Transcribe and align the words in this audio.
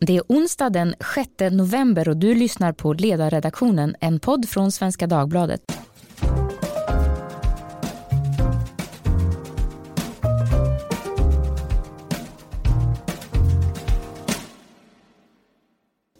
Det 0.00 0.16
är 0.16 0.22
onsdag 0.28 0.70
den 0.70 0.94
6 1.14 1.30
november 1.52 2.08
och 2.08 2.16
du 2.16 2.34
lyssnar 2.34 2.72
på 2.72 2.92
Ledarredaktionen, 2.92 3.96
en 4.00 4.20
podd 4.20 4.48
från 4.48 4.72
Svenska 4.72 5.06
Dagbladet. 5.06 5.60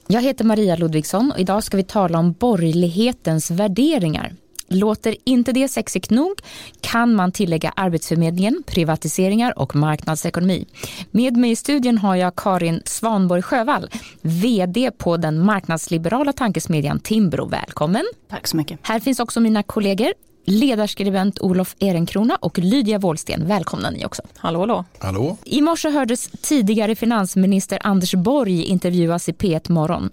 Jag 0.07 0.23
heter 0.23 0.45
Maria 0.45 0.77
Ludvigsson 0.77 1.33
och 1.33 1.41
idag 1.41 1.65
ska 1.65 1.77
vi 1.77 1.83
tala 1.83 2.19
om 2.19 2.33
borgerlighetens 2.33 3.51
värderingar. 3.51 4.35
Låter 4.69 5.17
inte 5.25 5.53
det 5.53 5.69
sexigt 5.69 6.11
nog 6.11 6.41
kan 6.81 7.15
man 7.15 7.33
tillägga 7.33 7.73
Arbetsförmedlingen, 7.77 8.63
privatiseringar 8.67 9.59
och 9.59 9.77
marknadsekonomi. 9.77 10.67
Med 11.11 11.37
mig 11.37 11.51
i 11.51 11.57
studion 11.57 11.99
har 11.99 12.17
jag 12.17 12.37
Karin 12.37 12.83
Svanborg 12.85 13.43
Sjövall, 13.43 13.91
VD 14.23 14.91
på 14.91 15.17
den 15.17 15.45
marknadsliberala 15.45 16.33
tankesmedjan 16.33 17.01
Timbro. 17.01 17.47
Välkommen! 17.47 18.05
Tack 18.31 18.47
så 18.47 18.57
mycket. 18.57 18.79
Här 18.83 19.01
finns 19.01 19.21
också 19.21 19.41
mina 19.41 19.63
kollegor 19.63 20.13
ledarskribent 20.45 21.41
Olof 21.41 21.77
Ehrenkrona 21.79 22.37
och 22.37 22.59
Lydia 22.59 22.99
Wåhlsten. 22.99 23.47
Välkomna 23.47 23.91
ni 23.91 24.05
också. 24.05 24.23
Hallå, 24.37 24.61
hallå. 24.61 24.85
Hallå. 24.99 25.37
I 25.45 25.61
morse 25.63 25.91
hördes 25.91 26.31
tidigare 26.43 26.95
finansminister 26.95 27.79
Anders 27.83 28.15
Borg 28.15 28.65
intervjuas 28.65 29.29
i 29.29 29.33
P1 29.33 29.73
Morgon. 29.73 30.11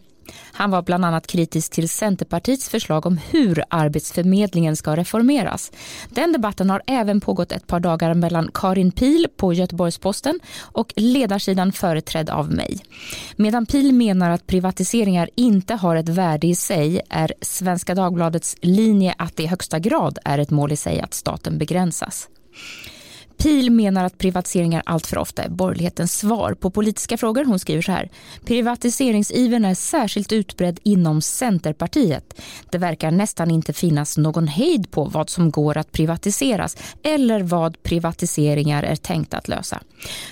Han 0.51 0.71
var 0.71 0.81
bland 0.81 1.05
annat 1.05 1.27
kritisk 1.27 1.71
till 1.71 1.89
Centerpartiets 1.89 2.69
förslag 2.69 3.05
om 3.05 3.19
hur 3.29 3.63
Arbetsförmedlingen 3.69 4.75
ska 4.75 4.95
reformeras. 4.95 5.71
Den 6.09 6.31
debatten 6.31 6.69
har 6.69 6.81
även 6.87 7.21
pågått 7.21 7.51
ett 7.51 7.67
par 7.67 7.79
dagar 7.79 8.13
mellan 8.13 8.51
Karin 8.53 8.91
Pil 8.91 9.27
på 9.37 9.53
Göteborgs-Posten 9.53 10.39
och 10.59 10.93
ledarsidan 10.95 11.71
företrädd 11.71 12.29
av 12.29 12.51
mig. 12.51 12.79
Medan 13.35 13.65
Pil 13.65 13.93
menar 13.93 14.29
att 14.29 14.47
privatiseringar 14.47 15.29
inte 15.35 15.73
har 15.73 15.95
ett 15.95 16.09
värde 16.09 16.47
i 16.47 16.55
sig 16.55 17.01
är 17.09 17.33
Svenska 17.41 17.95
Dagbladets 17.95 18.55
linje 18.61 19.15
att 19.17 19.35
det 19.35 19.43
i 19.43 19.47
högsta 19.47 19.79
grad 19.79 20.19
är 20.25 20.37
ett 20.37 20.49
mål 20.49 20.71
i 20.71 20.75
sig 20.75 21.01
att 21.01 21.13
staten 21.13 21.57
begränsas. 21.57 22.29
Pil 23.37 23.71
menar 23.71 24.03
att 24.03 24.17
privatiseringar 24.17 24.83
allt 24.85 25.07
för 25.07 25.17
ofta 25.17 25.43
är 25.43 25.49
borgerlighetens 25.49 26.13
svar 26.13 26.53
på 26.53 26.69
politiska 26.69 27.17
frågor. 27.17 27.45
Hon 27.45 27.59
skriver 27.59 27.81
så 27.81 27.91
här. 27.91 28.09
Privatiseringsivern 28.45 29.65
är 29.65 29.75
särskilt 29.75 30.31
utbredd 30.31 30.79
inom 30.83 31.21
Centerpartiet. 31.21 32.41
Det 32.69 32.77
verkar 32.77 33.11
nästan 33.11 33.51
inte 33.51 33.73
finnas 33.73 34.17
någon 34.17 34.47
hejd 34.47 34.91
på 34.91 35.05
vad 35.05 35.29
som 35.29 35.51
går 35.51 35.77
att 35.77 35.91
privatiseras 35.91 36.77
eller 37.03 37.41
vad 37.41 37.83
privatiseringar 37.83 38.83
är 38.83 38.95
tänkt 38.95 39.33
att 39.33 39.47
lösa. 39.47 39.81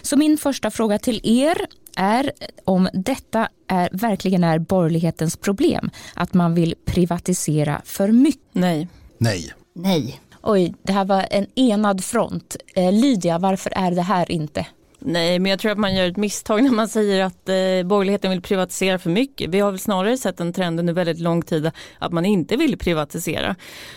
Så 0.01 0.17
min 0.17 0.38
första 0.38 0.71
fråga 0.71 0.99
till 0.99 1.21
er 1.23 1.57
är 1.95 2.31
om 2.65 2.89
detta 2.93 3.49
är, 3.67 3.89
verkligen 3.91 4.43
är 4.43 4.59
borgerlighetens 4.59 5.38
problem. 5.38 5.89
Att 6.13 6.33
man 6.33 6.55
vill 6.55 6.75
privatisera 6.85 7.81
för 7.85 8.07
mycket. 8.07 8.41
Nej. 8.51 8.88
Nej. 9.17 9.53
Nej. 9.75 10.21
Oj, 10.45 10.73
det 10.83 10.94
här 10.94 11.05
var 11.05 11.27
en 11.31 11.47
enad 11.55 12.03
front. 12.03 12.55
Eh, 12.75 12.91
Lydia, 12.91 13.38
varför 13.38 13.73
är 13.75 13.91
det 13.91 14.02
här 14.02 14.31
inte? 14.31 14.66
Nej, 15.00 15.39
men 15.39 15.50
jag 15.50 15.59
tror 15.59 15.72
att 15.72 15.77
man 15.77 15.95
gör 15.95 16.08
ett 16.08 16.17
misstag 16.17 16.63
när 16.63 16.72
man 16.72 16.88
säger 16.88 17.23
att 17.23 17.50
eh, 17.50 17.88
borgerligheten 17.88 18.31
vill 18.31 18.41
privatisera 18.41 19.00
för 19.00 19.09
mycket. 19.09 19.50
Vi 19.50 19.59
har 19.59 19.72
väl 19.72 19.80
snarare 19.80 20.17
sett 20.17 20.39
en 20.39 20.53
trend 20.53 20.80
under 20.80 20.94
väldigt 20.94 21.19
lång 21.19 21.41
tid 21.41 21.72
att 22.00 22.11
man 22.11 22.25
inte 22.25 22.55
vill 22.55 22.77
privatisera. 22.77 23.55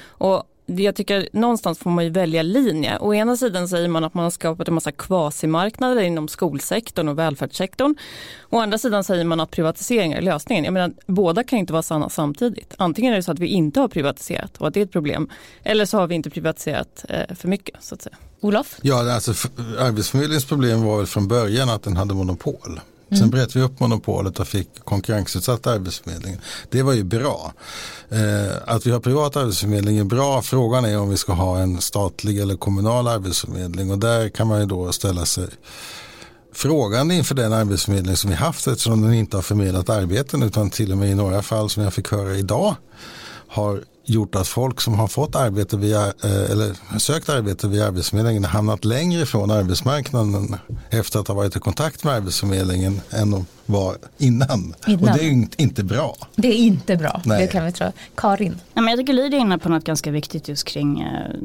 Och 0.09 0.43
jag 0.67 0.95
tycker 0.95 1.29
någonstans 1.33 1.79
får 1.79 1.91
man 1.91 2.05
ju 2.05 2.11
välja 2.11 2.43
linje. 2.43 2.99
Å 2.99 3.15
ena 3.15 3.37
sidan 3.37 3.69
säger 3.69 3.89
man 3.89 4.05
att 4.05 4.15
man 4.15 4.25
har 4.25 4.31
skapat 4.31 4.69
en 4.69 4.75
massa 4.75 4.93
kvasimarknader 4.93 6.03
inom 6.03 6.29
skolsektorn 6.29 7.09
och 7.09 7.19
välfärdssektorn. 7.19 7.95
Å 8.51 8.59
andra 8.59 8.79
sidan 8.79 9.05
säger 9.05 9.25
man 9.25 9.41
att 9.41 9.51
privatisering 9.51 10.13
är 10.13 10.23
lösningen. 10.23 10.65
Jag 10.65 10.73
menar, 10.73 10.93
båda 11.07 11.45
kan 11.45 11.59
inte 11.59 11.73
vara 11.73 11.83
sanna 11.83 12.09
samtidigt. 12.09 12.75
Antingen 12.79 13.13
är 13.13 13.17
det 13.17 13.23
så 13.23 13.33
att 13.33 13.39
vi 13.39 13.47
inte 13.47 13.81
har 13.81 13.89
privatiserat 13.89 14.57
och 14.57 14.69
att 14.69 14.75
det 14.75 14.81
är 14.81 14.85
ett 14.85 14.93
problem. 14.93 15.31
Eller 15.63 15.85
så 15.85 15.99
har 15.99 16.07
vi 16.07 16.15
inte 16.15 16.31
privatiserat 16.31 17.05
eh, 17.09 17.35
för 17.37 17.49
mycket 17.49 17.75
så 17.81 17.95
att 17.95 18.03
säga. 18.03 18.17
Olof? 18.41 18.79
Ja, 18.83 19.15
alltså 19.15 19.49
Arbetsförmedlingens 19.79 20.45
problem 20.45 20.83
var 20.83 20.97
väl 20.97 21.07
från 21.07 21.29
början 21.29 21.71
att 21.71 21.83
den 21.83 21.97
hade 21.97 22.15
monopol. 22.15 22.81
Mm. 23.11 23.21
Sen 23.21 23.31
bröt 23.31 23.57
vi 23.57 23.63
upp 23.63 23.81
monopolet 23.81 24.41
och 24.41 24.49
fick 24.49 24.69
konkurrensutsatt 24.85 25.67
arbetsförmedling. 25.67 26.39
Det 26.71 26.83
var 26.83 26.93
ju 26.93 27.05
bra. 27.05 27.53
Eh, 28.09 28.57
att 28.67 28.87
vi 28.87 28.91
har 28.91 29.01
privat 29.01 29.37
arbetsförmedling 29.37 29.99
är 29.99 30.05
bra. 30.05 30.43
Frågan 30.43 30.85
är 30.85 30.99
om 30.99 31.11
vi 31.11 31.17
ska 31.17 31.33
ha 31.33 31.59
en 31.59 31.81
statlig 31.81 32.39
eller 32.39 32.57
kommunal 32.57 33.09
arbetsförmedling. 33.09 33.91
Och 33.91 33.99
där 33.99 34.29
kan 34.29 34.47
man 34.47 34.61
ju 34.61 34.67
då 34.67 34.93
ställa 34.93 35.27
sig 35.27 35.49
frågande 36.55 37.15
inför 37.15 37.35
den 37.35 37.53
arbetsförmedling 37.53 38.17
som 38.17 38.31
vi 38.31 38.37
haft 38.37 38.67
eftersom 38.67 39.03
den 39.03 39.15
inte 39.15 39.37
har 39.37 39.43
förmedlat 39.43 39.89
arbeten 39.89 40.43
utan 40.43 40.71
till 40.71 40.93
och 40.93 40.99
med 40.99 41.11
i 41.11 41.15
några 41.15 41.43
fall 41.43 41.71
som 41.71 41.83
jag 41.83 41.95
fick 41.95 42.13
höra 42.13 42.35
idag 42.35 42.75
har 43.49 43.85
gjort 44.07 44.35
att 44.35 44.49
folk 44.49 44.81
som 44.81 44.95
har 44.95 45.09
fått 45.09 45.37
arbete 45.37 45.77
via, 45.77 46.07
eh, 46.07 46.51
eller 46.51 46.99
sökt 46.99 47.29
arbete 47.29 47.69
via 47.69 47.87
Arbetsförmedlingen 47.87 48.45
har 48.45 48.51
hamnat 48.51 48.85
längre 48.85 49.27
från 49.27 49.51
arbetsmarknaden 49.51 50.57
efter 50.91 51.21
att 51.21 51.29
ha 51.29 51.35
varit 51.35 51.57
i 51.57 51.59
kontakt 51.59 52.05
med 52.05 52.15
Arbetsförmedlingen 52.15 53.01
än 53.11 53.31
de 53.31 53.47
var 53.67 53.97
innan. 54.19 54.75
innan. 54.87 55.09
Och 55.09 55.19
det 55.19 55.25
är 55.25 55.47
inte 55.57 55.85
bra. 55.85 56.17
Det 56.37 56.49
är 56.49 56.57
inte 56.57 56.97
bra, 56.97 57.21
Nej. 57.25 57.41
det 57.41 57.47
kan 57.47 57.65
vi 57.65 57.73
tro. 57.73 57.93
Karin? 58.15 58.61
Ja, 58.75 58.81
men 58.81 58.91
jag 58.91 58.99
tycker 58.99 59.13
Lydia 59.13 59.39
är 59.39 59.41
inne 59.41 59.59
på 59.59 59.69
något 59.69 59.85
ganska 59.85 60.11
viktigt 60.11 60.49
just 60.49 60.65
kring 60.65 61.01
eh, 61.01 61.37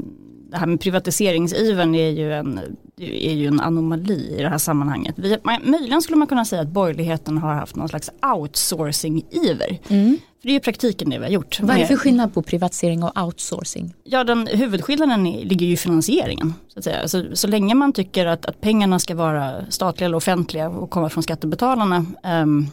det 0.51 0.57
här 0.57 0.67
med 0.67 0.81
privatiseringsivern 0.81 1.95
är 1.95 2.09
ju 2.09 2.33
en, 2.33 2.59
är 3.01 3.33
ju 3.33 3.47
en 3.47 3.59
anomali 3.59 4.35
i 4.37 4.41
det 4.41 4.49
här 4.49 4.57
sammanhanget. 4.57 5.15
Vi, 5.17 5.37
möjligen 5.63 6.01
skulle 6.01 6.17
man 6.17 6.27
kunna 6.27 6.45
säga 6.45 6.61
att 6.61 6.67
borgerligheten 6.67 7.37
har 7.37 7.53
haft 7.53 7.75
någon 7.75 7.89
slags 7.89 8.09
outsourcing-iver. 8.21 9.79
Mm. 9.87 10.17
För 10.41 10.47
det 10.47 10.51
är 10.51 10.53
ju 10.53 10.59
praktiken 10.59 11.09
det 11.09 11.19
vi 11.19 11.25
har 11.25 11.31
gjort. 11.31 11.59
Vad 11.61 11.75
är 11.75 11.79
det 11.79 11.87
för 11.87 11.95
skillnad 11.95 12.33
på 12.33 12.41
privatisering 12.41 13.03
och 13.03 13.23
outsourcing? 13.23 13.93
Ja, 14.03 14.23
den, 14.23 14.47
huvudskillnaden 14.47 15.27
är, 15.27 15.45
ligger 15.45 15.65
ju 15.65 15.73
i 15.73 15.77
finansieringen. 15.77 16.53
Så, 16.67 16.79
att 16.79 16.83
säga. 16.83 17.07
Så, 17.07 17.25
så 17.33 17.47
länge 17.47 17.75
man 17.75 17.93
tycker 17.93 18.25
att, 18.25 18.45
att 18.45 18.61
pengarna 18.61 18.99
ska 18.99 19.15
vara 19.15 19.65
statliga 19.69 20.05
eller 20.05 20.17
offentliga 20.17 20.69
och 20.69 20.89
komma 20.89 21.09
från 21.09 21.23
skattebetalarna 21.23 22.05
um, 22.23 22.67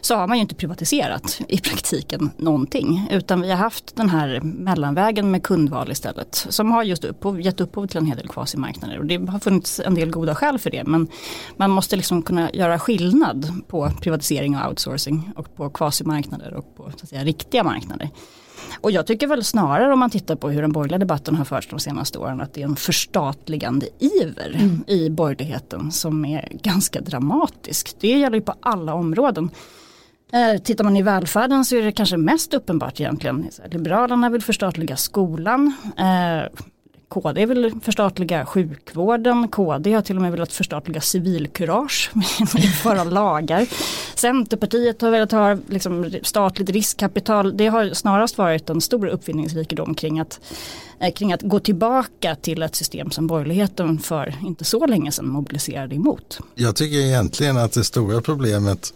så 0.00 0.16
har 0.16 0.26
man 0.26 0.36
ju 0.36 0.40
inte 0.42 0.54
privatiserat 0.54 1.40
i 1.48 1.58
praktiken 1.58 2.30
någonting. 2.36 3.08
Utan 3.10 3.40
vi 3.40 3.50
har 3.50 3.56
haft 3.56 3.96
den 3.96 4.08
här 4.08 4.40
mellanvägen 4.40 5.30
med 5.30 5.42
kundval 5.42 5.90
istället. 5.90 6.46
Som 6.48 6.72
har 6.72 6.82
just 6.82 7.04
upphov, 7.04 7.40
gett 7.40 7.60
upphov 7.60 7.86
till 7.86 7.98
en 7.98 8.06
hel 8.06 8.16
del 8.16 8.28
kvasimarknader. 8.28 8.98
Och 8.98 9.06
det 9.06 9.30
har 9.30 9.38
funnits 9.38 9.80
en 9.80 9.94
del 9.94 10.10
goda 10.10 10.34
skäl 10.34 10.58
för 10.58 10.70
det. 10.70 10.84
Men 10.84 11.08
man 11.56 11.70
måste 11.70 11.96
liksom 11.96 12.22
kunna 12.22 12.50
göra 12.52 12.78
skillnad 12.78 13.62
på 13.68 13.90
privatisering 14.00 14.56
och 14.56 14.68
outsourcing. 14.68 15.30
Och 15.36 15.56
på 15.56 15.70
kvasimarknader 15.70 16.54
och 16.54 16.76
på 16.76 16.82
så 16.82 17.02
att 17.02 17.08
säga, 17.08 17.24
riktiga 17.24 17.64
marknader. 17.64 18.10
Och 18.80 18.90
jag 18.90 19.06
tycker 19.06 19.26
väl 19.26 19.44
snarare 19.44 19.92
om 19.92 19.98
man 19.98 20.10
tittar 20.10 20.36
på 20.36 20.50
hur 20.50 20.62
den 20.62 20.72
borgerliga 20.72 20.98
debatten 20.98 21.34
har 21.34 21.44
förts 21.44 21.68
de 21.70 21.78
senaste 21.78 22.18
åren 22.18 22.40
att 22.40 22.54
det 22.54 22.62
är 22.62 22.64
en 22.64 22.76
förstatligande 22.76 23.86
iver 23.98 24.54
mm. 24.54 24.84
i 24.86 25.10
borgerligheten 25.10 25.92
som 25.92 26.24
är 26.24 26.48
ganska 26.62 27.00
dramatisk. 27.00 27.96
Det 28.00 28.08
gäller 28.08 28.36
ju 28.36 28.42
på 28.42 28.54
alla 28.60 28.94
områden. 28.94 29.50
Eh, 30.32 30.62
tittar 30.62 30.84
man 30.84 30.96
i 30.96 31.02
välfärden 31.02 31.64
så 31.64 31.76
är 31.76 31.82
det 31.82 31.92
kanske 31.92 32.16
mest 32.16 32.54
uppenbart 32.54 33.00
egentligen. 33.00 33.48
Liberalerna 33.70 34.30
vill 34.30 34.42
förstatliga 34.42 34.96
skolan. 34.96 35.72
KD 37.08 37.46
vill 37.46 37.74
förstatliga 37.82 38.46
sjukvården, 38.46 39.48
KD 39.48 39.92
har 39.92 40.02
till 40.02 40.16
och 40.16 40.22
med 40.22 40.32
velat 40.32 40.52
förstatliga 40.52 41.00
civilkurage, 41.00 42.10
införa 42.56 43.04
lagar. 43.04 43.66
Centerpartiet 44.14 45.02
har 45.02 45.10
velat 45.10 45.32
ha 45.32 45.56
liksom, 45.68 46.10
statligt 46.22 46.70
riskkapital. 46.70 47.56
Det 47.56 47.66
har 47.66 47.94
snarast 47.94 48.38
varit 48.38 48.70
en 48.70 48.80
stor 48.80 49.06
uppfinningsrikedom 49.06 49.94
kring 49.94 50.20
att, 50.20 50.40
eh, 51.00 51.12
kring 51.12 51.32
att 51.32 51.42
gå 51.42 51.60
tillbaka 51.60 52.34
till 52.34 52.62
ett 52.62 52.74
system 52.74 53.10
som 53.10 53.26
borgerligheten 53.26 53.98
för 53.98 54.34
inte 54.42 54.64
så 54.64 54.86
länge 54.86 55.12
sedan 55.12 55.28
mobiliserade 55.28 55.94
emot. 55.94 56.38
Jag 56.54 56.76
tycker 56.76 56.96
egentligen 56.96 57.56
att 57.56 57.72
det 57.72 57.84
stora 57.84 58.20
problemet 58.20 58.94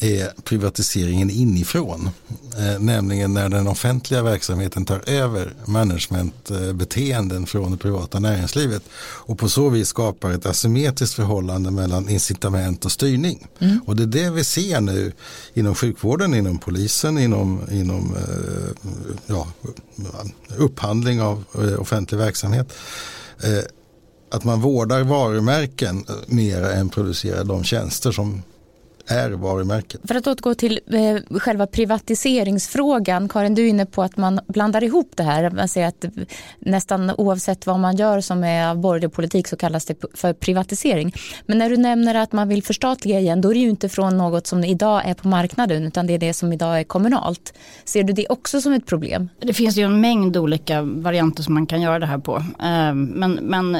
är 0.00 0.32
privatiseringen 0.44 1.30
inifrån. 1.30 2.10
Eh, 2.58 2.80
nämligen 2.80 3.34
när 3.34 3.48
den 3.48 3.66
offentliga 3.66 4.22
verksamheten 4.22 4.84
tar 4.84 5.08
över 5.08 5.54
managementbeteenden 5.64 7.46
från 7.46 7.72
det 7.72 7.76
privata 7.76 8.18
näringslivet 8.18 8.82
och 9.00 9.38
på 9.38 9.48
så 9.48 9.68
vis 9.68 9.88
skapar 9.88 10.30
ett 10.30 10.46
asymmetriskt 10.46 11.14
förhållande 11.14 11.70
mellan 11.70 12.08
incitament 12.08 12.84
och 12.84 12.92
styrning. 12.92 13.46
Mm. 13.58 13.80
Och 13.86 13.96
det 13.96 14.02
är 14.02 14.06
det 14.06 14.30
vi 14.30 14.44
ser 14.44 14.80
nu 14.80 15.12
inom 15.54 15.74
sjukvården, 15.74 16.34
inom 16.34 16.58
polisen, 16.58 17.18
inom, 17.18 17.60
inom 17.70 18.16
eh, 18.16 18.88
ja, 19.26 19.48
upphandling 20.56 21.22
av 21.22 21.44
eh, 21.54 21.80
offentlig 21.80 22.18
verksamhet. 22.18 22.72
Att 24.32 24.44
man 24.44 24.60
vårdar 24.60 25.02
varumärken 25.02 26.04
mer 26.26 26.62
än 26.62 26.88
producerar 26.88 27.44
de 27.44 27.64
tjänster 27.64 28.12
som 28.12 28.42
är 29.10 29.30
varumärket. 29.30 30.00
För 30.04 30.14
att 30.14 30.26
återgå 30.26 30.54
till 30.54 30.80
eh, 30.86 31.38
själva 31.38 31.66
privatiseringsfrågan, 31.66 33.28
Karin 33.28 33.54
du 33.54 33.64
är 33.64 33.68
inne 33.68 33.86
på 33.86 34.02
att 34.02 34.16
man 34.16 34.40
blandar 34.46 34.84
ihop 34.84 35.12
det 35.14 35.22
här. 35.22 35.50
Man 35.50 35.68
säger 35.68 35.88
att 35.88 36.04
nästan 36.58 37.10
oavsett 37.10 37.66
vad 37.66 37.80
man 37.80 37.96
gör 37.96 38.20
som 38.20 38.44
är 38.44 38.70
av 38.70 38.78
borgerlig 38.78 39.12
politik 39.12 39.48
så 39.48 39.56
kallas 39.56 39.84
det 39.84 39.94
för 40.14 40.32
privatisering. 40.32 41.14
Men 41.46 41.58
när 41.58 41.70
du 41.70 41.76
nämner 41.76 42.14
att 42.14 42.32
man 42.32 42.48
vill 42.48 42.62
förstatliga 42.62 43.20
igen 43.20 43.40
då 43.40 43.50
är 43.50 43.54
det 43.54 43.60
ju 43.60 43.70
inte 43.70 43.88
från 43.88 44.18
något 44.18 44.46
som 44.46 44.64
idag 44.64 45.02
är 45.04 45.14
på 45.14 45.28
marknaden 45.28 45.84
utan 45.84 46.06
det 46.06 46.14
är 46.14 46.18
det 46.18 46.34
som 46.34 46.52
idag 46.52 46.80
är 46.80 46.84
kommunalt. 46.84 47.54
Ser 47.84 48.02
du 48.02 48.12
det 48.12 48.26
också 48.28 48.60
som 48.60 48.72
ett 48.72 48.86
problem? 48.86 49.28
Det 49.38 49.52
finns 49.52 49.76
ju 49.76 49.82
en 49.82 50.00
mängd 50.00 50.36
olika 50.36 50.82
varianter 50.82 51.42
som 51.42 51.54
man 51.54 51.66
kan 51.66 51.80
göra 51.80 51.98
det 51.98 52.06
här 52.06 52.18
på. 52.18 52.36
Eh, 52.36 52.94
men, 52.94 53.38
men 53.42 53.78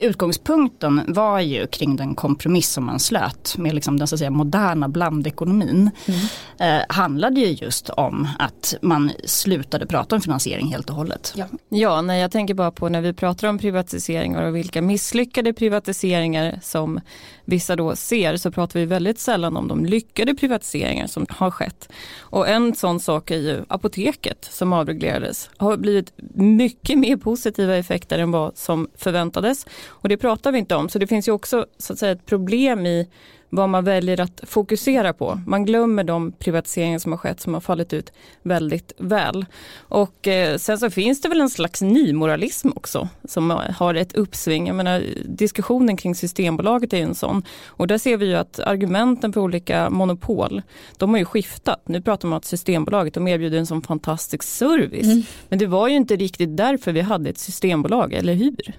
utgångspunkten 0.00 1.04
var 1.08 1.40
ju 1.40 1.66
kring 1.66 1.96
den 1.96 2.14
kompromiss 2.14 2.70
som 2.70 2.84
man 2.84 3.00
slöt 3.00 3.54
med 3.58 3.74
liksom 3.74 3.98
den 3.98 4.08
så 4.08 4.14
att 4.14 4.18
säga, 4.18 4.30
moderna 4.30 4.88
blandekonomin. 4.88 5.90
Mm. 6.06 6.20
Eh, 6.58 6.84
handlade 6.88 7.40
ju 7.40 7.46
just 7.46 7.90
om 7.90 8.28
att 8.38 8.74
man 8.82 9.12
slutade 9.24 9.86
prata 9.86 10.14
om 10.14 10.22
finansiering 10.22 10.72
helt 10.72 10.90
och 10.90 10.96
hållet. 10.96 11.32
Ja, 11.36 11.46
ja 11.68 12.02
nej, 12.02 12.20
jag 12.20 12.30
tänker 12.30 12.54
bara 12.54 12.70
på 12.70 12.88
när 12.88 13.00
vi 13.00 13.12
pratar 13.12 13.48
om 13.48 13.58
privatiseringar 13.58 14.42
och 14.42 14.56
vilka 14.56 14.82
misslyckade 14.82 15.52
privatiseringar 15.52 16.58
som 16.62 17.00
vissa 17.44 17.76
då 17.76 17.96
ser 17.96 18.36
så 18.36 18.50
pratar 18.50 18.80
vi 18.80 18.86
väldigt 18.86 19.18
sällan 19.18 19.56
om 19.56 19.68
de 19.68 19.84
lyckade 19.84 20.34
privatiseringar 20.34 21.06
som 21.06 21.26
har 21.28 21.50
skett. 21.50 21.92
Och 22.18 22.48
en 22.48 22.74
sån 22.74 23.00
sak 23.00 23.30
är 23.30 23.36
ju 23.36 23.64
apoteket 23.68 24.48
som 24.50 24.72
avreglerades. 24.72 25.50
har 25.56 25.76
blivit 25.76 26.12
mycket 26.34 26.98
mer 26.98 27.16
positiva 27.16 27.76
effekter 27.76 28.18
än 28.18 28.30
vad 28.30 28.56
som 28.56 28.88
förväntades. 28.96 29.66
Och 29.90 30.08
det 30.08 30.16
pratar 30.16 30.52
vi 30.52 30.58
inte 30.58 30.74
om. 30.74 30.88
Så 30.88 30.98
det 30.98 31.06
finns 31.06 31.28
ju 31.28 31.32
också 31.32 31.66
så 31.78 31.92
att 31.92 31.98
säga, 31.98 32.12
ett 32.12 32.26
problem 32.26 32.86
i 32.86 33.08
vad 33.50 33.68
man 33.68 33.84
väljer 33.84 34.20
att 34.20 34.40
fokusera 34.42 35.12
på. 35.12 35.40
Man 35.46 35.64
glömmer 35.64 36.04
de 36.04 36.32
privatiseringar 36.32 36.98
som 36.98 37.12
har 37.12 37.16
skett 37.18 37.40
som 37.40 37.54
har 37.54 37.60
fallit 37.60 37.92
ut 37.92 38.12
väldigt 38.42 38.92
väl. 38.98 39.46
Och 39.78 40.28
eh, 40.28 40.56
sen 40.56 40.78
så 40.78 40.90
finns 40.90 41.20
det 41.20 41.28
väl 41.28 41.40
en 41.40 41.50
slags 41.50 41.82
nymoralism 41.82 42.68
också 42.76 43.08
som 43.24 43.50
har 43.76 43.94
ett 43.94 44.12
uppsving. 44.12 44.66
Jag 44.66 44.76
menar, 44.76 45.04
diskussionen 45.24 45.96
kring 45.96 46.14
Systembolaget 46.14 46.92
är 46.92 47.02
en 47.02 47.14
sån. 47.14 47.42
Och 47.66 47.86
där 47.86 47.98
ser 47.98 48.16
vi 48.16 48.26
ju 48.26 48.34
att 48.34 48.60
argumenten 48.60 49.32
för 49.32 49.40
olika 49.40 49.90
monopol, 49.90 50.62
de 50.96 51.10
har 51.10 51.18
ju 51.18 51.24
skiftat. 51.24 51.88
Nu 51.88 52.02
pratar 52.02 52.28
man 52.28 52.32
om 52.32 52.38
att 52.38 52.44
Systembolaget 52.44 53.14
de 53.14 53.28
erbjuder 53.28 53.58
en 53.58 53.66
sån 53.66 53.82
fantastisk 53.82 54.42
service. 54.42 55.06
Mm. 55.06 55.22
Men 55.48 55.58
det 55.58 55.66
var 55.66 55.88
ju 55.88 55.96
inte 55.96 56.16
riktigt 56.16 56.56
därför 56.56 56.92
vi 56.92 57.00
hade 57.00 57.30
ett 57.30 57.38
systembolag, 57.38 58.12
eller 58.12 58.34
hur? 58.34 58.74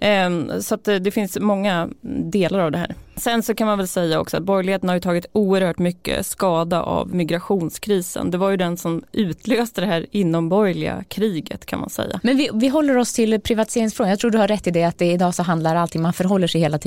Eh, 0.00 0.60
så 0.60 0.74
att 0.74 0.84
det, 0.84 0.98
det 0.98 1.10
finns 1.10 1.38
många 1.40 1.88
delar 2.30 2.58
av 2.58 2.72
det 2.72 2.78
här. 2.78 2.94
Sen 3.16 3.42
så 3.42 3.54
kan 3.54 3.66
man 3.66 3.78
väl 3.78 3.88
säga 3.88 4.20
också 4.20 4.36
att 4.36 4.42
borgerligheten 4.42 4.88
har 4.88 4.96
ju 4.96 5.00
tagit 5.00 5.26
oerhört 5.32 5.78
mycket 5.78 6.26
skada 6.26 6.82
av 6.82 7.14
migrationskrisen. 7.14 8.30
Det 8.30 8.38
var 8.38 8.50
ju 8.50 8.56
den 8.56 8.76
som 8.76 9.02
utlöste 9.12 9.80
det 9.80 9.86
här 9.86 10.06
inomborgerliga 10.10 11.04
kriget 11.08 11.66
kan 11.66 11.80
man 11.80 11.90
säga. 11.90 12.20
Men 12.22 12.36
vi, 12.36 12.50
vi 12.54 12.68
håller 12.68 12.96
oss 12.96 13.12
till 13.12 13.40
privatiseringsfrågan. 13.40 14.10
Jag 14.10 14.18
tror 14.18 14.30
du 14.30 14.38
har 14.38 14.48
rätt 14.48 14.66
i 14.66 14.70
det 14.70 14.84
att 14.84 14.98
det 14.98 15.12
idag 15.12 15.34
så 15.34 15.42
handlar 15.42 15.76
allting, 15.76 16.02
man 16.02 16.12
förhåller 16.12 16.46
sig 16.46 16.60
hela 16.60 16.78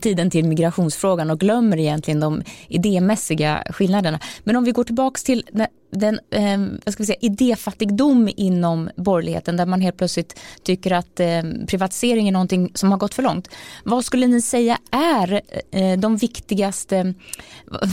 tiden 0.00 0.30
till 0.30 0.44
migrationsfrågan 0.44 1.30
och 1.30 1.40
glömmer 1.40 1.76
egentligen 1.76 2.20
de 2.20 2.42
idémässiga 2.68 3.62
skillnaderna. 3.70 4.20
Men 4.44 4.56
om 4.56 4.64
vi 4.64 4.72
går 4.72 4.84
tillbaks 4.84 5.24
till 5.24 5.44
den 5.96 6.20
eh, 6.30 6.58
vad 6.84 6.92
ska 6.92 7.02
vi 7.02 7.06
säga, 7.06 7.18
idéfattigdom 7.20 8.30
inom 8.36 8.90
borgerligheten 8.96 9.56
där 9.56 9.66
man 9.66 9.80
helt 9.80 9.96
plötsligt 9.96 10.40
tycker 10.62 10.92
att 10.92 11.20
eh, 11.20 11.42
privatisering 11.66 12.28
är 12.28 12.32
någonting 12.32 12.70
som 12.74 12.90
har 12.90 12.98
gått 12.98 13.14
för 13.14 13.22
långt. 13.22 13.48
Vad 13.84 14.04
skulle 14.04 14.26
ni 14.26 14.42
säga 14.42 14.78
är 14.90 15.40
eh, 15.70 15.98
de 15.98 16.16
viktigaste, 16.16 17.14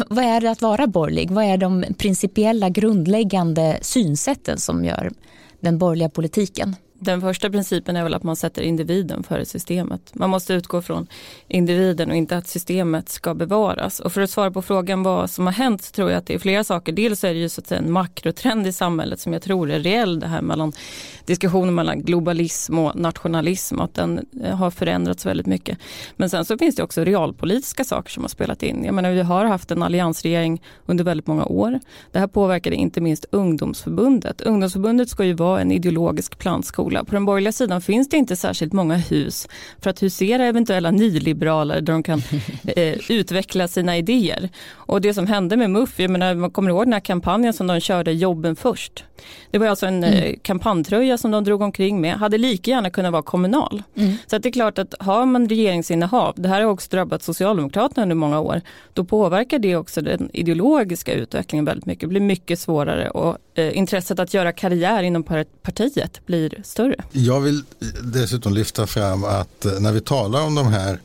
vad 0.08 0.26
är 0.26 0.42
det 0.42 0.52
att 0.52 0.62
vara 0.62 0.88
borgerlig? 0.88 1.32
Vad 1.32 1.46
är 1.46 1.58
de 1.58 1.86
principiella 1.98 2.70
grundläggande 2.70 3.78
synsätten 3.82 4.58
som 4.58 4.86
gör 4.86 5.12
den 5.60 5.78
borgerliga 5.78 6.10
politiken? 6.10 6.76
Den 7.04 7.22
första 7.22 7.50
principen 7.50 7.96
är 7.96 8.04
väl 8.04 8.14
att 8.14 8.24
man 8.24 8.36
sätter 8.36 8.62
individen 8.62 9.24
före 9.24 9.46
systemet. 9.46 10.16
Man 10.16 10.30
måste 10.30 10.54
utgå 10.54 10.82
från 10.82 11.08
individen 11.48 12.10
och 12.10 12.16
inte 12.16 12.38
att 12.38 12.48
systemet 12.48 13.10
ska 13.10 13.34
bevaras. 13.34 14.00
Och 14.00 14.12
för 14.12 14.22
att 14.22 14.30
svara 14.30 14.52
på 14.52 14.62
frågan 14.62 15.04
vad 15.04 15.30
som 15.30 15.46
har 15.46 15.54
hänt 15.54 15.84
så 15.84 15.92
tror 15.92 16.10
jag 16.10 16.18
att 16.18 16.26
det 16.26 16.34
är 16.34 16.40
flera 16.40 16.64
saker. 16.64 16.94
Dels 16.94 17.24
är 17.24 17.34
det 17.34 17.40
ju 17.40 17.50
så 17.50 17.62
att 17.62 17.68
säga 17.68 17.82
en 17.82 17.92
makrotrend 17.92 18.68
i 18.68 18.72
samhället 18.72 19.20
som 19.20 19.34
jag 19.34 19.42
tror 19.42 19.72
är 19.72 19.80
reell. 19.80 20.20
Det 20.20 20.28
här 20.28 20.42
mellan 20.42 20.74
diskussionen 21.26 21.76
mellan 21.76 22.02
globalism 22.02 22.80
och 22.80 22.96
nationalism. 22.96 23.80
Att 23.80 23.94
den 23.94 24.26
eh, 24.44 24.56
har 24.56 24.72
förändrats 24.72 25.26
väldigt 25.26 25.48
mycket. 25.48 25.78
Men 26.18 26.30
sen 26.30 26.46
så 26.46 26.58
finns 26.58 26.76
det 26.76 26.84
också 26.84 27.04
realpolitiska 27.04 27.84
saker 27.84 28.12
som 28.12 28.24
har 28.24 28.30
spelat 28.30 28.64
in. 28.64 28.84
Jag 28.86 28.94
menar 28.94 29.12
vi 29.12 29.22
har 29.22 29.46
haft 29.46 29.72
en 29.72 29.84
alliansregering 29.84 30.62
under 30.86 31.04
väldigt 31.04 31.28
många 31.28 31.46
år. 31.46 31.80
Det 32.12 32.20
här 32.20 32.28
påverkade 32.28 32.76
inte 32.76 33.02
minst 33.02 33.26
ungdomsförbundet. 33.32 34.42
Ungdomsförbundet 34.42 35.10
ska 35.10 35.26
ju 35.26 35.34
vara 35.34 35.62
en 35.62 35.72
ideologisk 35.72 36.38
plantskola 36.38 36.93
skola. 36.94 37.04
På 37.04 37.16
den 37.16 37.26
borgerliga 37.26 37.52
sidan 37.52 37.82
finns 37.82 38.10
det 38.10 38.18
inte 38.18 38.36
särskilt 38.36 38.74
många 38.74 38.96
hus 38.96 39.48
för 39.82 39.90
att 39.90 40.04
husera 40.04 40.46
eventuella 40.46 40.92
nyliberaler 40.92 41.82
där 41.82 41.94
de 41.94 42.04
kan 42.04 42.22
eh, 42.76 43.12
utveckla 43.12 43.68
sina 43.68 43.98
idéer. 43.98 44.50
Och 44.72 45.02
det 45.02 45.14
som 45.14 45.28
hände 45.28 45.58
med 45.58 45.70
MUF, 45.70 46.00
jag 46.00 46.12
menar, 46.12 46.36
man 46.36 46.52
kommer 46.52 46.70
ihåg 46.70 46.86
den 46.86 46.94
här 46.94 47.00
kampanjen 47.00 47.54
som 47.54 47.68
de 47.68 47.80
körde, 47.80 48.12
jobben 48.12 48.56
först. 48.56 49.04
Det 49.52 49.60
var 49.60 49.68
alltså 49.68 49.86
en 49.86 50.04
mm. 50.04 50.40
kampantröja 50.42 51.18
som 51.18 51.32
de 51.32 51.44
drog 51.44 51.62
omkring 51.62 52.02
med, 52.02 52.14
hade 52.14 52.38
lika 52.38 52.72
gärna 52.72 52.90
kunnat 52.90 53.12
vara 53.12 53.24
kommunal. 53.24 53.84
Mm. 53.96 54.16
Så 54.28 54.36
att 54.36 54.44
det 54.44 54.50
är 54.50 54.54
klart 54.54 54.80
att 54.80 54.96
har 55.00 55.26
man 55.26 55.50
regeringsinnehav, 55.50 56.34
det 56.38 56.50
här 56.50 56.62
har 56.62 56.70
också 56.70 56.90
drabbat 56.92 57.24
Socialdemokraterna 57.24 58.04
under 58.04 58.16
många 58.16 58.40
år, 58.40 58.62
då 58.94 59.04
påverkar 59.04 59.60
det 59.60 59.76
också 59.76 60.02
den 60.02 60.30
ideologiska 60.34 61.14
utvecklingen 61.14 61.66
väldigt 61.66 61.86
mycket. 61.86 62.02
Det 62.02 62.08
blir 62.08 62.22
mycket 62.22 62.60
svårare 62.60 63.10
och 63.10 63.38
eh, 63.56 63.78
intresset 63.78 64.20
att 64.20 64.34
göra 64.34 64.52
karriär 64.52 65.04
inom 65.04 65.24
partiet 65.62 66.26
blir 66.26 66.62
större. 66.64 66.83
Jag 67.12 67.42
vill 67.42 67.64
dessutom 68.02 68.54
lyfta 68.54 68.88
fram 68.88 69.24
att 69.24 69.66
eh, 69.66 69.80
när 69.80 69.92
vi 69.92 70.02
talar 70.02 70.42
om 70.42 70.56
de 70.56 70.68
här 70.68 71.00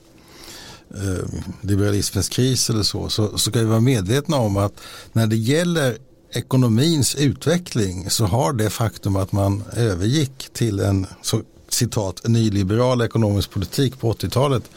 eh, 0.94 1.24
liberalismens 1.60 2.28
kris 2.28 2.70
eller 2.70 2.82
så, 2.82 3.08
så, 3.08 3.38
så 3.38 3.50
ska 3.50 3.58
vi 3.58 3.64
vara 3.64 3.80
medvetna 3.80 4.36
om 4.36 4.56
att 4.56 4.72
när 5.12 5.26
det 5.26 5.36
gäller 5.36 5.96
ekonomins 6.32 7.14
utveckling 7.14 8.10
så 8.10 8.24
har 8.24 8.52
det 8.52 8.70
faktum 8.70 9.16
att 9.16 9.32
man 9.32 9.64
övergick 9.76 10.48
till 10.52 10.80
en 10.80 11.06
så, 11.22 11.42
citat 11.68 12.20
nyliberal 12.24 13.02
ekonomisk 13.02 13.50
politik 13.50 14.00
på 14.00 14.12
80-talet 14.12 14.70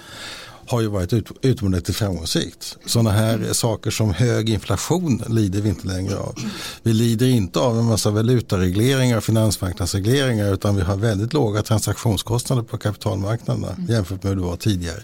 har 0.71 0.81
ju 0.81 0.87
varit 0.87 1.13
ut, 1.13 1.31
utomordentligt 1.41 1.97
framgångsrikt. 1.97 2.77
Sådana 2.85 3.11
här 3.11 3.53
saker 3.53 3.91
som 3.91 4.13
hög 4.13 4.49
inflation 4.49 5.23
lider 5.27 5.61
vi 5.61 5.69
inte 5.69 5.87
längre 5.87 6.17
av. 6.17 6.35
Vi 6.83 6.93
lider 6.93 7.27
inte 7.27 7.59
av 7.59 7.79
en 7.79 7.85
massa 7.85 8.11
valutaregleringar 8.11 9.17
och 9.17 9.23
finansmarknadsregleringar 9.23 10.53
utan 10.53 10.75
vi 10.75 10.81
har 10.81 10.95
väldigt 10.95 11.33
låga 11.33 11.63
transaktionskostnader 11.63 12.63
på 12.63 12.77
kapitalmarknaderna 12.77 13.75
jämfört 13.89 14.23
med 14.23 14.29
hur 14.29 14.35
det 14.35 14.47
var 14.47 14.55
tidigare. 14.55 15.01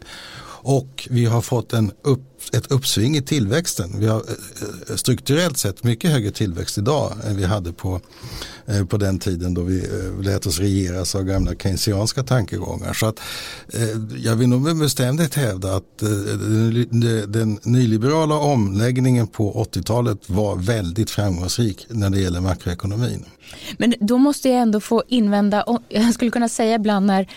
Och 0.67 1.07
vi 1.09 1.25
har 1.25 1.41
fått 1.41 1.73
en 1.73 1.91
upp, 2.03 2.36
ett 2.53 2.71
uppsving 2.71 3.17
i 3.17 3.21
tillväxten. 3.21 3.99
Vi 3.99 4.07
har 4.07 4.17
eh, 4.17 4.89
eh, 4.89 4.95
strukturellt 4.95 5.57
sett 5.57 5.83
mycket 5.83 6.11
högre 6.11 6.31
tillväxt 6.31 6.77
idag 6.77 7.13
än 7.25 7.37
vi 7.37 7.45
hade 7.45 7.73
på, 7.73 8.01
eh, 8.65 8.85
på 8.85 8.97
den 8.97 9.19
tiden 9.19 9.53
då 9.53 9.61
vi 9.61 9.83
lät 10.21 10.45
oss 10.45 10.59
regeras 10.59 11.15
av 11.15 11.23
gamla 11.23 11.55
keynesianska 11.55 12.23
tankegångar. 12.23 12.93
Så 12.93 13.05
att, 13.05 13.19
jag 14.17 14.35
vill 14.35 14.49
nog 14.49 14.61
med 14.61 14.77
bestämdhet 14.77 15.35
hävda 15.35 15.75
att 15.75 15.97
den 17.27 17.59
nyliberala 17.63 18.35
omläggningen 18.35 19.27
på 19.27 19.65
80-talet 19.71 20.29
var 20.29 20.55
väldigt 20.55 21.09
framgångsrik 21.09 21.85
när 21.89 22.09
det 22.09 22.19
gäller 22.19 22.41
makroekonomin. 22.41 23.25
Men 23.77 23.93
då 23.99 24.17
måste 24.17 24.49
jag 24.49 24.61
ändå 24.61 24.79
få 24.79 25.03
invända, 25.07 25.65
jag 25.89 26.13
skulle 26.13 26.31
kunna 26.31 26.49
säga 26.49 26.75
ibland 26.75 27.05
när 27.05 27.27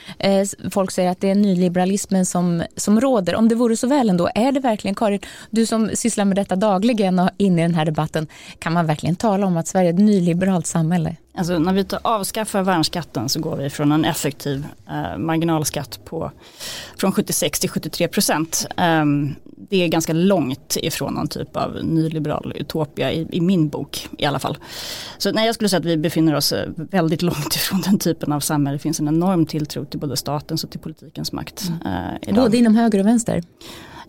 folk 0.70 0.90
säger 0.90 1.10
att 1.10 1.20
det 1.20 1.30
är 1.30 1.34
nyliberalismen 1.34 2.26
som, 2.26 2.62
som 2.76 3.00
råder. 3.00 3.34
Om 3.34 3.48
det 3.48 3.54
vore 3.54 3.76
så 3.76 3.86
väl 3.86 4.10
ändå, 4.10 4.30
är 4.34 4.52
det 4.52 4.60
verkligen 4.60 4.89
Karin, 4.94 5.20
du 5.50 5.66
som 5.66 5.90
sysslar 5.94 6.24
med 6.24 6.36
detta 6.36 6.56
dagligen 6.56 7.18
och 7.18 7.30
in 7.36 7.58
i 7.58 7.62
den 7.62 7.74
här 7.74 7.84
debatten, 7.84 8.26
kan 8.58 8.72
man 8.72 8.86
verkligen 8.86 9.16
tala 9.16 9.46
om 9.46 9.56
att 9.56 9.68
Sverige 9.68 9.88
är 9.88 9.94
ett 9.94 10.00
nyliberalt 10.00 10.66
samhälle? 10.66 11.16
Alltså 11.34 11.58
när 11.58 11.72
vi 11.72 11.84
avskaffar 12.02 12.62
värnskatten 12.62 13.28
så 13.28 13.40
går 13.40 13.56
vi 13.56 13.70
från 13.70 13.92
en 13.92 14.04
effektiv 14.04 14.66
eh, 14.88 15.18
marginalskatt 15.18 16.00
på 16.04 16.30
från 16.96 17.12
76 17.12 17.60
till 17.60 17.70
73 17.70 18.08
procent. 18.08 18.66
Eh, 18.76 19.04
det 19.70 19.82
är 19.82 19.88
ganska 19.88 20.12
långt 20.12 20.76
ifrån 20.82 21.14
någon 21.14 21.28
typ 21.28 21.56
av 21.56 21.84
nyliberal 21.84 22.52
utopia 22.56 23.12
i, 23.12 23.26
i, 23.32 23.40
min 23.40 23.68
bok 23.68 24.08
i 24.18 24.24
alla 24.24 24.38
fall. 24.38 24.58
Så 25.18 25.32
nej, 25.32 25.46
jag 25.46 25.54
skulle 25.54 25.68
säga 25.68 25.80
att 25.80 25.84
vi 25.84 25.96
befinner 25.96 26.34
oss 26.34 26.52
eh, 26.52 26.68
väldigt 26.76 27.22
långt 27.22 27.54
ifrån 27.56 27.80
den 27.80 27.98
typen 27.98 28.32
av 28.32 28.40
samhälle. 28.40 28.74
Det 28.74 28.82
finns 28.82 29.00
en 29.00 29.08
enorm 29.08 29.46
tilltro 29.46 29.84
till 29.84 30.00
både 30.00 30.16
statens 30.16 30.64
och 30.64 30.70
till 30.70 30.80
politikens 30.80 31.32
makt. 31.32 31.70
Mm. 31.84 32.16
Eh, 32.22 32.34
både 32.34 32.56
inom 32.56 32.74
höger 32.74 32.98
och 32.98 33.06
vänster? 33.06 33.42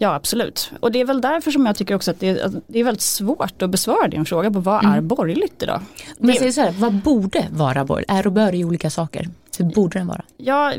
Ja 0.02 0.16
absolut. 0.16 0.72
Och 0.80 0.92
det 0.92 1.00
är 1.00 1.06
väl 1.06 1.22
därför 1.22 1.52
som 1.52 1.66
jag 1.66 1.76
tycker 1.76 1.96
också 1.96 2.12
att 2.12 2.20
det 2.20 2.30
är, 2.30 2.46
att 2.46 2.54
det 2.68 2.80
är 2.80 2.84
väldigt 2.84 3.02
svårt 3.02 3.62
att 3.62 3.70
besvara 3.70 4.08
din 4.08 4.26
fråga 4.26 4.52
på 4.52 4.60
vad 4.60 4.84
mm. 4.84 4.98
är 4.98 5.02
borgerligt 5.02 5.64
idag? 5.64 5.82
Men 6.18 6.36
säger 6.36 6.52
så 6.52 6.62
här, 6.62 6.72
vad 6.72 6.94
borde 6.94 7.48
vara 7.52 7.86
borgerligt? 7.86 8.12
Är 8.12 8.28
och 8.28 8.34
bör 8.34 8.56
är 8.56 8.66
olika 8.66 8.90
saker. 8.90 9.30
Hur 9.58 9.66
borde 9.66 10.00
den 10.00 10.08
vara? 10.08 10.24
Ja, 10.38 10.74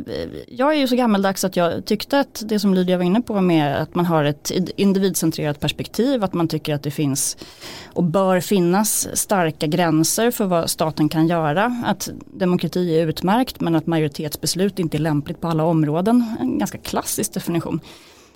jag 0.49 0.75
är 0.75 0.79
ju 0.79 0.89
så 0.89 0.97
gammaldags 0.97 1.45
att 1.45 1.57
jag 1.57 1.85
tyckte 1.85 2.21
att 2.21 2.43
det 2.45 2.59
som 2.59 2.75
Lydia 2.75 2.97
var 2.97 3.05
inne 3.05 3.21
på 3.23 3.41
med 3.41 3.77
att 3.77 3.95
man 3.95 4.07
har 4.07 4.25
ett 4.25 4.51
individcentrerat 4.77 5.61
perspektiv, 5.61 6.25
att 6.25 6.35
man 6.35 6.49
tycker 6.49 6.75
att 6.75 6.83
det 6.83 6.91
finns 6.91 7.37
och 7.87 8.05
bör 8.05 8.41
finnas 8.41 9.09
starka 9.17 9.67
gränser 9.67 10.31
för 10.31 10.45
vad 10.45 10.71
staten 10.71 11.09
kan 11.09 11.27
göra. 11.27 11.83
Att 11.85 12.11
demokrati 12.35 12.99
är 12.99 13.07
utmärkt 13.07 13.61
men 13.61 13.75
att 13.75 13.87
majoritetsbeslut 13.87 14.79
inte 14.79 14.97
är 14.97 15.01
lämpligt 15.01 15.41
på 15.41 15.49
alla 15.49 15.65
områden. 15.65 16.37
En 16.41 16.59
ganska 16.59 16.79
klassisk 16.79 17.35
definition. 17.35 17.81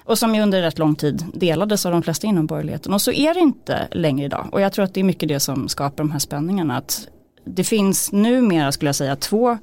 Och 0.07 0.19
som 0.19 0.35
ju 0.35 0.43
under 0.43 0.63
rätt 0.63 0.79
lång 0.79 0.95
tid 0.95 1.25
delades 1.35 1.87
av 1.87 1.93
de 1.93 2.03
flesta 2.03 2.27
inom 2.27 2.47
borgerligheten. 2.47 2.93
Och 2.93 3.03
så 3.03 3.13
är 3.13 3.35
det 3.35 3.41
inte 3.41 3.89
längre 3.91 4.27
idag. 4.27 4.49
Och 4.53 4.61
jag 4.61 4.73
tror 4.73 4.85
att 4.85 4.95
det 4.95 5.01
är 5.01 5.05
mycket 5.05 5.29
det 5.29 5.41
som 5.41 5.69
skapar 5.69 5.97
de 5.97 6.11
här 6.11 6.19
spänningarna. 6.19 6.77
Att 6.77 7.09
det 7.45 7.65
finns 7.65 8.13
numera 8.13 8.73
skulle 8.73 8.89
jag 8.89 8.97
säga 8.97 9.17
två 9.17 9.59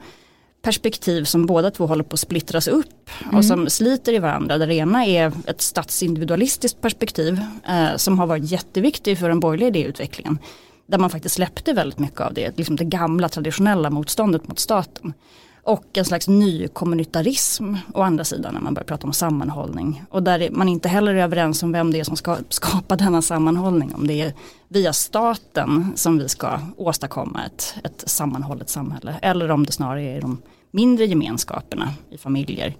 perspektiv 0.61 1.23
som 1.23 1.45
båda 1.45 1.71
två 1.71 1.85
håller 1.85 2.03
på 2.03 2.13
att 2.13 2.19
splittras 2.19 2.67
upp 2.67 3.09
mm. 3.23 3.35
och 3.35 3.45
som 3.45 3.69
sliter 3.69 4.13
i 4.13 4.19
varandra. 4.19 4.57
Det 4.57 4.75
ena 4.75 5.05
är 5.05 5.31
ett 5.47 5.61
statsindividualistiskt 5.61 6.81
perspektiv 6.81 7.39
eh, 7.67 7.95
som 7.95 8.19
har 8.19 8.27
varit 8.27 8.51
jätteviktigt 8.51 9.19
för 9.19 9.29
den 9.29 9.39
borgerliga 9.39 9.67
idéutvecklingen. 9.67 10.39
Där 10.85 10.97
man 10.97 11.09
faktiskt 11.09 11.35
släppte 11.35 11.73
väldigt 11.73 11.99
mycket 11.99 12.21
av 12.21 12.33
det, 12.33 12.57
liksom 12.57 12.75
det 12.75 12.85
gamla 12.85 13.29
traditionella 13.29 13.89
motståndet 13.89 14.47
mot 14.47 14.59
staten. 14.59 15.13
Och 15.63 15.97
en 15.97 16.05
slags 16.05 16.27
ny 16.27 16.67
kommunitarism 16.67 17.75
å 17.93 18.01
andra 18.01 18.23
sidan 18.23 18.53
när 18.53 18.61
man 18.61 18.73
börjar 18.73 18.85
prata 18.85 19.07
om 19.07 19.13
sammanhållning. 19.13 20.03
Och 20.09 20.23
där 20.23 20.49
man 20.51 20.69
inte 20.69 20.89
heller 20.89 21.15
är 21.15 21.23
överens 21.23 21.63
om 21.63 21.71
vem 21.71 21.91
det 21.91 21.99
är 21.99 22.03
som 22.03 22.15
ska 22.15 22.37
skapa 22.49 22.95
denna 22.95 23.21
sammanhållning. 23.21 23.95
Om 23.95 24.07
det 24.07 24.21
är 24.21 24.33
via 24.67 24.93
staten 24.93 25.93
som 25.95 26.17
vi 26.17 26.29
ska 26.29 26.59
åstadkomma 26.77 27.45
ett, 27.45 27.75
ett 27.83 28.03
sammanhållet 28.09 28.69
samhälle. 28.69 29.15
Eller 29.21 29.51
om 29.51 29.65
det 29.65 29.71
snarare 29.71 30.01
är 30.01 30.21
de 30.21 30.41
mindre 30.71 31.05
gemenskaperna 31.05 31.93
i 32.09 32.17
familjer 32.17 32.67
eh, 32.67 32.73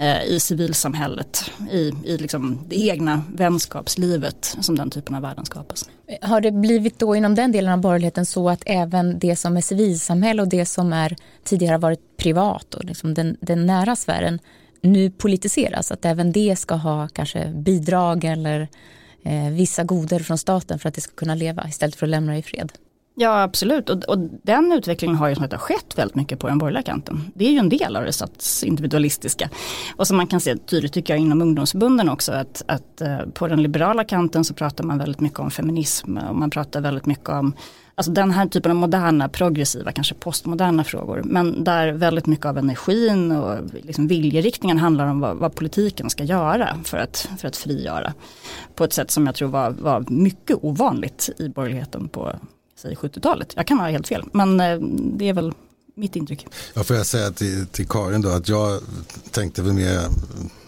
Eh, 0.00 0.24
i 0.24 0.40
civilsamhället, 0.40 1.50
i, 1.70 1.92
i 2.04 2.16
liksom 2.16 2.58
det 2.68 2.76
egna 2.76 3.22
vänskapslivet 3.34 4.56
som 4.60 4.76
den 4.76 4.90
typen 4.90 5.14
av 5.14 5.22
värden 5.22 5.44
skapas. 5.44 5.88
Har 6.22 6.40
det 6.40 6.52
blivit 6.52 6.98
då 6.98 7.16
inom 7.16 7.34
den 7.34 7.52
delen 7.52 7.72
av 7.72 7.80
borgerligheten 7.80 8.26
så 8.26 8.48
att 8.48 8.62
även 8.66 9.18
det 9.18 9.36
som 9.36 9.56
är 9.56 9.60
civilsamhälle 9.60 10.42
och 10.42 10.48
det 10.48 10.66
som 10.66 10.92
är 10.92 11.16
tidigare 11.44 11.78
varit 11.78 12.16
privat 12.16 12.74
och 12.74 12.84
liksom 12.84 13.14
den, 13.14 13.36
den 13.40 13.66
nära 13.66 13.96
sfären 13.96 14.38
nu 14.80 15.10
politiseras? 15.10 15.92
Att 15.92 16.04
även 16.04 16.32
det 16.32 16.56
ska 16.56 16.74
ha 16.74 17.08
kanske 17.08 17.52
bidrag 17.54 18.24
eller 18.24 18.68
eh, 19.22 19.48
vissa 19.50 19.84
goder 19.84 20.20
från 20.20 20.38
staten 20.38 20.78
för 20.78 20.88
att 20.88 20.94
det 20.94 21.00
ska 21.00 21.14
kunna 21.14 21.34
leva 21.34 21.68
istället 21.68 21.96
för 21.96 22.06
att 22.06 22.10
lämna 22.10 22.32
det 22.32 22.38
i 22.38 22.42
fred? 22.42 22.72
Ja 23.20 23.42
absolut 23.42 23.90
och, 23.90 24.04
och 24.04 24.18
den 24.42 24.72
utvecklingen 24.72 25.16
har 25.16 25.28
ju 25.28 25.34
som 25.34 25.48
sagt 25.48 25.62
skett 25.62 25.98
väldigt 25.98 26.14
mycket 26.14 26.38
på 26.38 26.48
den 26.48 26.58
borgerliga 26.58 26.82
kanten. 26.82 27.32
Det 27.34 27.46
är 27.46 27.50
ju 27.50 27.58
en 27.58 27.68
del 27.68 27.96
av 27.96 28.04
det 28.04 28.12
statsindividualistiska. 28.12 29.50
Och 29.96 30.06
som 30.06 30.16
man 30.16 30.26
kan 30.26 30.40
se 30.40 30.56
tydligt 30.56 30.92
tycker 30.92 31.12
jag 31.12 31.20
inom 31.20 31.42
ungdomsförbunden 31.42 32.08
också 32.08 32.32
att, 32.32 32.62
att 32.66 33.00
eh, 33.00 33.18
på 33.34 33.48
den 33.48 33.62
liberala 33.62 34.04
kanten 34.04 34.44
så 34.44 34.54
pratar 34.54 34.84
man 34.84 34.98
väldigt 34.98 35.20
mycket 35.20 35.38
om 35.38 35.50
feminism 35.50 36.16
och 36.16 36.36
man 36.36 36.50
pratar 36.50 36.80
väldigt 36.80 37.06
mycket 37.06 37.28
om 37.28 37.52
Alltså 37.94 38.12
den 38.12 38.30
här 38.30 38.46
typen 38.46 38.70
av 38.70 38.76
moderna, 38.76 39.28
progressiva, 39.28 39.92
kanske 39.92 40.14
postmoderna 40.14 40.84
frågor. 40.84 41.22
Men 41.24 41.64
där 41.64 41.92
väldigt 41.92 42.26
mycket 42.26 42.46
av 42.46 42.58
energin 42.58 43.32
och 43.32 43.58
liksom 43.72 44.06
viljeriktningen 44.06 44.78
handlar 44.78 45.06
om 45.06 45.20
vad, 45.20 45.36
vad, 45.36 45.54
politiken 45.54 46.10
ska 46.10 46.24
göra 46.24 46.68
för 46.84 46.98
att, 46.98 47.28
för 47.38 47.48
att 47.48 47.56
frigöra. 47.56 48.14
På 48.74 48.84
ett 48.84 48.92
sätt 48.92 49.10
som 49.10 49.26
jag 49.26 49.34
tror 49.34 49.48
var, 49.48 49.70
var 49.70 50.04
mycket 50.08 50.56
ovanligt 50.62 51.30
i 51.38 51.48
borgerligheten 51.48 52.08
på, 52.08 52.32
säg 52.80 52.94
70-talet. 52.94 53.52
Jag 53.56 53.66
kan 53.66 53.78
ha 53.78 53.88
helt 53.88 54.08
fel, 54.08 54.24
men 54.32 54.60
eh, 54.60 54.78
det 55.18 55.28
är 55.28 55.32
väl 55.32 55.52
mitt 55.94 56.16
intryck. 56.16 56.46
Ja, 56.74 56.84
får 56.84 56.96
jag 56.96 57.06
säga 57.06 57.30
till, 57.30 57.66
till 57.66 57.88
Karin 57.88 58.22
då 58.22 58.28
att 58.28 58.48
jag 58.48 58.80
tänkte 59.30 59.62
väl 59.62 59.72
mer 59.72 60.00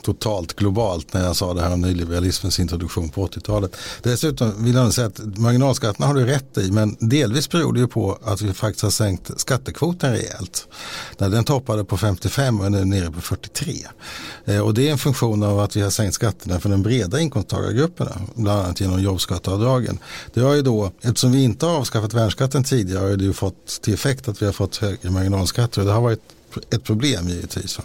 totalt 0.03 0.57
globalt 0.57 1.13
när 1.13 1.25
jag 1.25 1.37
sa 1.37 1.55
det 1.55 1.63
här 1.63 1.73
om 1.73 1.81
nyliberalismens 1.81 2.61
introduktion 2.61 3.09
på 3.09 3.27
80-talet. 3.27 3.77
Dessutom 4.03 4.65
vill 4.65 4.75
jag 4.75 4.95
säga 4.95 5.07
att 5.07 5.39
marginalskatterna 5.39 6.07
har 6.07 6.15
du 6.15 6.27
rätt 6.27 6.59
i 6.59 6.73
men 6.73 6.97
delvis 7.01 7.51
beror 7.51 7.73
det 7.73 7.81
ju 7.81 7.87
på 7.87 8.19
att 8.25 8.41
vi 8.41 8.53
faktiskt 8.53 8.83
har 8.83 8.91
sänkt 8.91 9.41
skattekvoten 9.41 10.13
rejält. 10.13 10.69
När 11.19 11.29
den 11.29 11.45
toppade 11.45 11.85
på 11.85 11.97
55 11.97 12.61
och 12.61 12.67
är 12.67 12.71
nu 12.71 12.85
nere 12.85 13.11
på 13.11 13.21
43. 13.21 13.75
Eh, 14.45 14.59
och 14.59 14.75
det 14.75 14.89
är 14.89 14.93
en 14.93 14.99
funktion 14.99 15.43
av 15.43 15.61
att 15.61 15.77
vi 15.77 15.81
har 15.81 15.91
sänkt 15.91 16.15
skatterna 16.15 16.61
för 16.61 16.69
den 16.69 16.83
breda 16.83 17.21
inkomsttagargrupperna, 17.21 18.13
bland 18.35 18.61
annat 18.61 18.81
genom 18.81 19.03
jobbskatteavdragen. 19.03 19.99
Det 20.35 20.41
har 20.41 20.55
ju 20.55 20.63
då, 20.63 20.91
eftersom 21.01 21.33
vi 21.33 21.43
inte 21.43 21.67
har 21.67 21.77
avskaffat 21.77 22.15
värnskatten 22.15 22.65
tidigare, 22.65 23.05
har 23.05 23.17
det 23.17 23.25
ju 23.25 23.33
fått 23.33 23.83
till 23.83 23.95
effekt 23.95 24.29
att 24.29 24.43
vi 24.43 24.47
har 24.47 24.53
fått 24.53 24.77
högre 24.77 25.11
marginalskatter 25.11 25.81
och 25.81 25.87
det 25.87 25.93
har 25.93 26.01
varit 26.01 26.21
ett 26.57 26.85
problem 26.85 27.29
givetvis. 27.29 27.79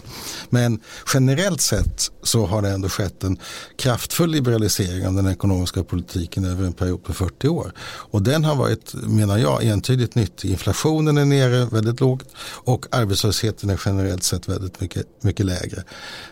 Men 0.49 0.79
generellt 1.13 1.61
sett 1.61 2.11
så 2.23 2.45
har 2.45 2.61
det 2.61 2.69
ändå 2.69 2.89
skett 2.89 3.23
en 3.23 3.37
kraftfull 3.77 4.31
liberalisering 4.31 5.07
av 5.07 5.13
den 5.13 5.27
ekonomiska 5.27 5.83
politiken 5.83 6.45
över 6.45 6.65
en 6.65 6.73
period 6.73 7.03
på 7.03 7.13
40 7.13 7.47
år. 7.47 7.71
Och 7.79 8.21
den 8.21 8.43
har 8.43 8.55
varit, 8.55 8.93
menar 8.93 9.37
jag, 9.37 9.63
entydigt 9.63 10.15
nyttig. 10.15 10.51
Inflationen 10.51 11.17
är 11.17 11.25
nere 11.25 11.65
väldigt 11.65 11.99
lågt 11.99 12.27
och 12.39 12.85
arbetslösheten 12.91 13.69
är 13.69 13.81
generellt 13.85 14.23
sett 14.23 14.49
väldigt 14.49 14.81
mycket, 14.81 15.05
mycket 15.21 15.45
lägre. 15.45 15.83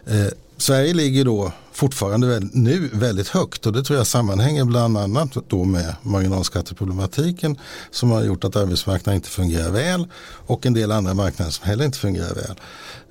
Eh, 0.06 0.28
Sverige 0.58 0.94
ligger 0.94 1.26
då 1.26 1.52
fortfarande 1.72 2.40
nu 2.54 2.90
väldigt 2.94 3.28
högt 3.28 3.66
och 3.66 3.74
det 3.74 3.84
tror 3.84 3.98
jag 3.98 4.08
sammanhänger 4.08 4.66
bland 4.66 4.98
annat 4.98 5.30
då 5.48 5.64
med 5.64 5.96
marginalskatteproblematiken 6.02 7.58
som 7.92 8.12
har 8.12 8.24
gjort 8.24 8.44
att 8.44 8.56
arbetsmarknaden 8.56 9.16
inte 9.16 9.30
fungerar 9.30 9.72
väl 9.72 10.08
och 10.48 10.66
en 10.66 10.74
del 10.74 10.92
andra 10.92 11.14
marknader 11.14 11.52
som 11.52 11.68
heller 11.68 11.86
inte 11.86 11.98
fungerar 11.98 12.36
väl. 12.36 12.56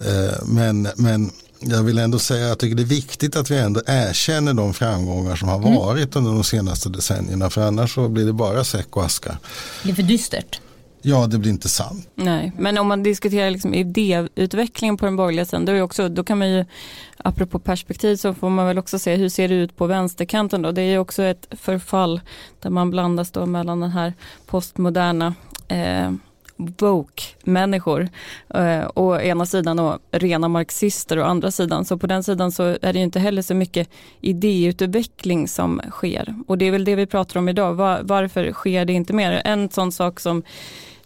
Eh, 0.01 0.35
men, 0.47 0.89
men 0.97 1.31
jag 1.61 1.83
vill 1.83 1.99
ändå 1.99 2.19
säga 2.19 2.45
att 2.45 2.49
jag 2.49 2.59
tycker 2.59 2.77
det 2.77 2.83
är 2.83 2.85
viktigt 2.85 3.37
att 3.37 3.51
vi 3.51 3.57
ändå 3.57 3.81
erkänner 3.87 4.55
de 4.55 4.75
framgångar 4.75 5.37
som 5.37 5.49
har 5.49 5.59
mm. 5.59 5.75
varit 5.75 6.17
under 6.17 6.33
de 6.33 6.45
senaste 6.45 6.89
decennierna 6.89 7.51
för 7.51 7.61
annars 7.61 7.95
så 7.95 8.09
blir 8.09 8.27
det 8.27 8.33
bara 8.33 8.65
säck 8.65 8.97
och 8.97 9.05
aska. 9.05 9.39
Det 9.83 9.91
är 9.91 9.95
för 9.95 10.03
dystert. 10.03 10.61
Ja, 11.07 11.27
det 11.27 11.39
blir 11.39 11.51
inte 11.51 11.69
sant. 11.69 12.09
Nej, 12.15 12.53
men 12.59 12.79
om 12.79 12.87
man 12.87 13.03
diskuterar 13.03 13.51
liksom 13.51 13.75
idéutvecklingen 13.75 14.97
på 14.97 15.05
den 15.05 15.17
borgerliga 15.17 15.45
sidan, 15.45 15.65
då, 15.65 15.81
också, 15.81 16.09
då 16.09 16.25
kan 16.25 16.39
man 16.39 16.51
ju, 16.51 16.65
apropå 17.17 17.59
perspektiv, 17.59 18.17
så 18.17 18.35
får 18.35 18.51
man 18.51 18.67
väl 18.67 18.79
också 18.79 18.99
se 18.99 19.17
hur 19.17 19.29
ser 19.29 19.49
det 19.49 19.55
ut 19.55 19.77
på 19.77 19.87
vänsterkanten 19.87 20.63
då. 20.63 20.73
Det 20.73 20.83
är 20.83 20.91
ju 20.91 20.99
också 20.99 21.23
ett 21.23 21.47
förfall 21.51 22.21
där 22.61 22.71
man 22.71 22.91
blandas 22.91 23.31
då 23.31 23.47
mellan 23.47 23.81
den 23.81 23.91
här 23.91 24.15
postmoderna 24.47 25.35
eh, 25.69 26.11
woke-människor. 26.57 28.09
Eh, 28.55 28.91
å 28.95 29.17
ena 29.21 29.47
sidan 29.47 29.79
och 29.79 29.99
rena 30.11 30.49
marxister 30.49 31.19
och 31.19 31.29
andra 31.29 31.51
sidan. 31.51 31.85
Så 31.85 31.99
på 31.99 32.07
den 32.07 32.23
sidan 32.23 32.53
så 32.53 32.63
är 32.83 32.93
det 32.93 32.99
inte 32.99 33.21
heller 33.21 33.43
så 33.43 33.55
mycket 33.55 33.89
idéutveckling 34.21 35.49
som 35.49 35.81
sker. 35.91 36.35
Och 36.47 36.59
det 36.59 36.65
är 36.65 36.71
väl 36.71 36.85
det 36.85 36.95
vi 36.95 37.07
pratar 37.07 37.39
om 37.39 37.49
idag. 37.49 37.75
Var, 37.75 38.01
varför 38.03 38.53
sker 38.53 38.85
det 38.85 38.93
inte 38.93 39.13
mer? 39.13 39.43
En 39.45 39.71
sån 39.71 39.93
sak 39.93 40.21
som 40.21 40.43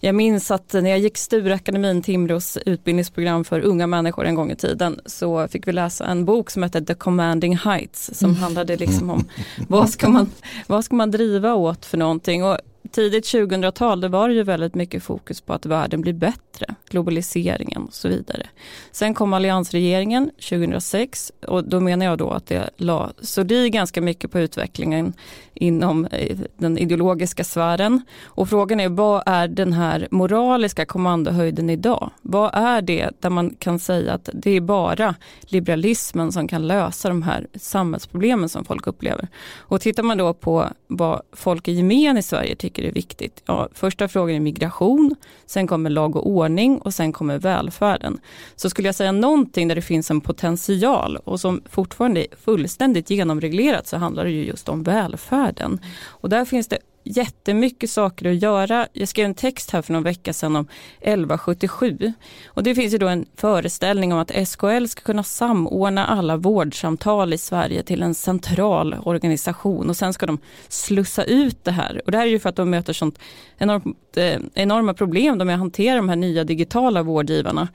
jag 0.00 0.14
minns 0.14 0.50
att 0.50 0.73
när 0.73 0.90
jag 0.90 0.99
gick 0.99 1.19
Stureakademin, 1.19 2.02
Timrås 2.02 2.59
utbildningsprogram 2.67 3.45
för 3.45 3.61
unga 3.61 3.87
människor 3.87 4.26
en 4.26 4.35
gång 4.35 4.50
i 4.50 4.57
tiden, 4.57 5.00
så 5.07 5.49
fick 5.49 5.69
vi 5.69 5.73
läsa 5.73 6.07
en 6.07 6.25
bok 6.25 6.50
som 6.50 6.62
hette 6.62 6.85
The 6.85 6.95
Commanding 6.95 7.57
Heights, 7.57 8.11
som 8.14 8.31
mm. 8.31 8.43
handlade 8.43 8.76
liksom 8.76 9.11
om 9.11 9.28
vad 9.69 9.90
ska, 9.90 10.09
man, 10.09 10.31
vad 10.67 10.85
ska 10.85 10.95
man 10.97 11.11
driva 11.11 11.55
åt 11.55 11.87
för 11.87 11.99
någonting. 11.99 12.45
Och 12.45 12.59
tidigt 12.92 13.25
2000-tal 13.25 14.00
det 14.00 14.09
var 14.09 14.28
det 14.28 14.35
ju 14.35 14.42
väldigt 14.42 14.75
mycket 14.75 15.02
fokus 15.02 15.40
på 15.40 15.52
att 15.52 15.66
världen 15.66 16.00
blir 16.00 16.12
bättre, 16.12 16.75
globaliseringen 16.88 17.83
och 17.83 17.95
så 17.95 18.09
vidare. 18.09 18.47
Sen 18.92 19.14
kom 19.14 19.33
alliansregeringen 19.33 20.30
2006 20.30 21.33
och 21.47 21.64
då 21.64 21.80
menar 21.80 22.07
jag 22.07 22.18
då 22.18 22.30
att 22.30 22.47
det 22.47 22.71
la 22.76 23.12
sordin 23.21 23.73
ganska 23.73 24.00
mycket 24.00 24.30
på 24.30 24.40
utvecklingen 24.40 25.12
inom 25.61 26.07
eh, 26.07 26.38
den 26.57 26.78
ideologiska 26.78 27.45
sfären. 27.45 28.02
Och 28.25 28.49
frågan 28.49 28.80
är 28.80 28.88
vad 28.88 29.23
är 29.26 29.49
den 29.49 29.73
här 29.73 30.09
moraliska 30.11 30.87
kommandohöjden 30.87 31.71
idag? 31.71 32.11
Vad 32.23 32.50
är 32.54 32.83
det 32.83 33.11
där 33.21 33.30
man 33.30 33.54
kan 33.54 33.78
säga 33.78 34.12
att 34.12 34.28
det 34.33 34.50
är 34.50 34.61
bara 34.61 35.14
liberalismen 35.42 36.33
som 36.33 36.49
kan 36.49 36.66
lösa 36.66 37.09
de 37.09 37.23
här 37.23 37.47
samhällsproblemen 37.54 38.49
som 38.49 38.64
folk 38.64 38.87
upplever? 38.87 39.28
Och 39.57 39.80
tittar 39.80 40.02
man 40.02 40.18
då 40.18 40.35
på 40.35 40.68
vad 40.87 41.23
folk 41.33 41.68
i 41.68 41.73
gemen 41.73 42.18
i 42.18 42.23
Sverige 42.23 42.57
tycker 42.57 42.77
är 42.85 42.92
viktigt. 42.92 43.42
Ja, 43.47 43.68
första 43.73 44.08
frågan 44.08 44.37
är 44.37 44.40
migration, 44.40 45.14
sen 45.47 45.66
kommer 45.66 45.90
lag 45.90 46.16
och 46.16 46.26
ordning 46.26 46.78
och 46.78 46.94
sen 46.94 47.12
kommer 47.12 47.38
välfärden. 47.38 48.20
Så 48.56 48.70
skulle 48.70 48.88
jag 48.88 48.94
säga 48.94 49.12
någonting 49.12 49.68
där 49.68 49.75
det 49.75 49.82
finns 49.82 50.11
en 50.11 50.20
potential 50.20 51.16
och 51.16 51.40
som 51.40 51.62
fortfarande 51.70 52.20
är 52.20 52.37
fullständigt 52.37 53.11
genomreglerat 53.11 53.87
så 53.87 53.97
handlar 53.97 54.25
det 54.25 54.30
ju 54.30 54.44
just 54.44 54.68
om 54.68 54.82
välfärden. 54.82 55.80
Och 56.06 56.28
där 56.28 56.44
finns 56.44 56.68
det 56.68 56.78
jättemycket 57.16 57.90
saker 57.90 58.30
att 58.30 58.42
göra. 58.42 58.88
Jag 58.92 59.08
skrev 59.08 59.24
en 59.24 59.34
text 59.34 59.70
här 59.70 59.82
för 59.82 59.92
någon 59.92 60.02
vecka 60.02 60.32
sedan 60.32 60.56
om 60.56 60.68
1177 61.00 62.12
och 62.46 62.62
det 62.62 62.74
finns 62.74 62.94
ju 62.94 62.98
då 62.98 63.08
en 63.08 63.26
föreställning 63.36 64.12
om 64.12 64.18
att 64.18 64.48
SKL 64.48 64.86
ska 64.86 65.02
kunna 65.02 65.22
samordna 65.22 66.06
alla 66.06 66.36
vårdsamtal 66.36 67.32
i 67.32 67.38
Sverige 67.38 67.82
till 67.82 68.02
en 68.02 68.14
central 68.14 68.96
organisation 69.02 69.88
och 69.88 69.96
sen 69.96 70.12
ska 70.12 70.26
de 70.26 70.38
slussa 70.68 71.24
ut 71.24 71.64
det 71.64 71.70
här. 71.70 72.02
Och 72.04 72.12
det 72.12 72.18
här 72.18 72.26
är 72.26 72.30
ju 72.30 72.38
för 72.38 72.48
att 72.48 72.56
de 72.56 72.70
möter 72.70 72.92
sånt 72.92 73.18
enormt, 73.58 74.16
eh, 74.16 74.38
enorma 74.54 74.94
problem 74.94 75.38
med 75.38 75.54
att 75.54 75.60
hantera 75.60 75.96
de 75.96 76.08
här 76.08 76.16
nya 76.16 76.44
digitala 76.44 77.02
vårdgivarna. 77.02 77.68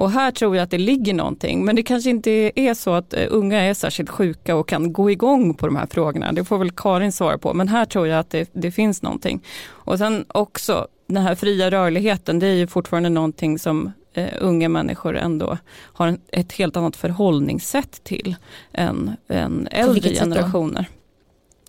Och 0.00 0.10
här 0.10 0.30
tror 0.30 0.56
jag 0.56 0.62
att 0.62 0.70
det 0.70 0.78
ligger 0.78 1.14
någonting, 1.14 1.64
men 1.64 1.76
det 1.76 1.82
kanske 1.82 2.10
inte 2.10 2.30
är 2.60 2.74
så 2.74 2.94
att 2.94 3.14
eh, 3.14 3.26
unga 3.30 3.60
är 3.60 3.74
särskilt 3.74 4.10
sjuka 4.10 4.56
och 4.56 4.68
kan 4.68 4.92
gå 4.92 5.10
igång 5.10 5.54
på 5.54 5.66
de 5.66 5.76
här 5.76 5.86
frågorna. 5.86 6.32
Det 6.32 6.44
får 6.44 6.58
väl 6.58 6.70
Karin 6.70 7.12
svara 7.12 7.38
på, 7.38 7.54
men 7.54 7.68
här 7.68 7.84
tror 7.84 8.06
jag 8.06 8.18
att 8.18 8.30
det, 8.30 8.50
det 8.52 8.70
finns 8.70 9.02
någonting. 9.02 9.40
Och 9.68 9.98
sen 9.98 10.24
också 10.28 10.86
den 11.06 11.22
här 11.22 11.34
fria 11.34 11.70
rörligheten, 11.70 12.38
det 12.38 12.46
är 12.46 12.54
ju 12.54 12.66
fortfarande 12.66 13.08
någonting 13.08 13.58
som 13.58 13.92
eh, 14.12 14.28
unga 14.40 14.68
människor 14.68 15.16
ändå 15.16 15.58
har 15.72 16.06
en, 16.06 16.20
ett 16.32 16.52
helt 16.52 16.76
annat 16.76 16.96
förhållningssätt 16.96 18.04
till 18.04 18.36
än, 18.72 19.16
än 19.28 19.68
äldre 19.70 20.10
generationer. 20.10 20.86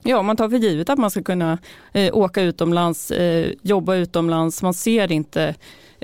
Ja, 0.04 0.22
man 0.22 0.38
tar 0.38 0.50
för 0.50 0.58
givet 0.58 0.90
att 0.90 1.00
man 1.00 1.12
ska 1.12 1.24
kunna 1.24 1.58
eh, 1.94 2.18
åka 2.18 2.42
utomlands, 2.42 3.12
eh, 3.12 3.52
jobba 3.62 3.96
utomlands. 3.96 4.64
Man 4.64 4.74
ser 4.74 5.12
inte 5.12 5.56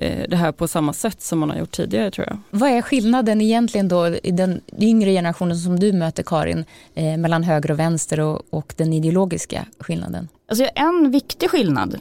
Eh, 0.02 0.30
det 0.30 0.36
här 0.36 0.52
på 0.52 0.68
samma 0.68 0.94
sätt 0.94 1.22
som 1.22 1.40
man 1.40 1.50
har 1.50 1.58
gjort 1.58 1.72
tidigare 1.72 2.12
tror 2.12 2.28
jag. 2.28 2.38
Vad 2.50 2.70
är 2.70 2.82
skillnaden 2.82 3.42
egentligen 3.42 3.88
då 3.88 4.08
i 4.08 4.32
den 4.32 4.62
yngre 4.80 5.12
generationen 5.12 5.58
som 5.58 5.80
du 5.80 5.94
möter 5.94 6.24
Karin 6.24 6.66
eh, 6.96 7.18
mellan 7.18 7.44
höger 7.44 7.72
och 7.72 7.80
vänster 7.80 8.20
och, 8.20 8.42
och 8.50 8.74
den 8.78 8.94
ideologiska 8.94 9.66
skillnaden? 9.80 10.28
Alltså 10.48 10.68
en 10.76 11.12
viktig 11.12 11.50
skillnad 11.50 11.98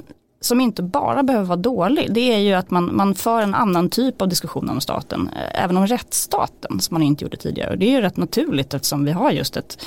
som 0.47 0.61
inte 0.61 0.83
bara 0.83 1.23
behöver 1.23 1.47
vara 1.47 1.57
dålig, 1.57 2.09
det 2.11 2.35
är 2.35 2.38
ju 2.38 2.53
att 2.53 2.71
man, 2.71 2.97
man 2.97 3.15
för 3.15 3.43
en 3.43 3.55
annan 3.55 3.91
typ 3.91 4.23
av 4.23 4.29
diskussion 4.29 4.71
om 4.71 4.81
staten, 4.81 5.31
eh, 5.37 5.65
även 5.65 5.76
om 5.76 5.87
rättsstaten 5.87 6.81
som 6.81 6.95
man 6.95 7.03
inte 7.03 7.25
gjorde 7.25 7.37
tidigare. 7.37 7.71
Och 7.71 7.79
det 7.79 7.87
är 7.87 7.91
ju 7.91 8.00
rätt 8.00 8.17
naturligt 8.17 8.75
eftersom 8.75 9.05
vi 9.05 9.12
har 9.12 9.31
just 9.31 9.57
ett, 9.57 9.85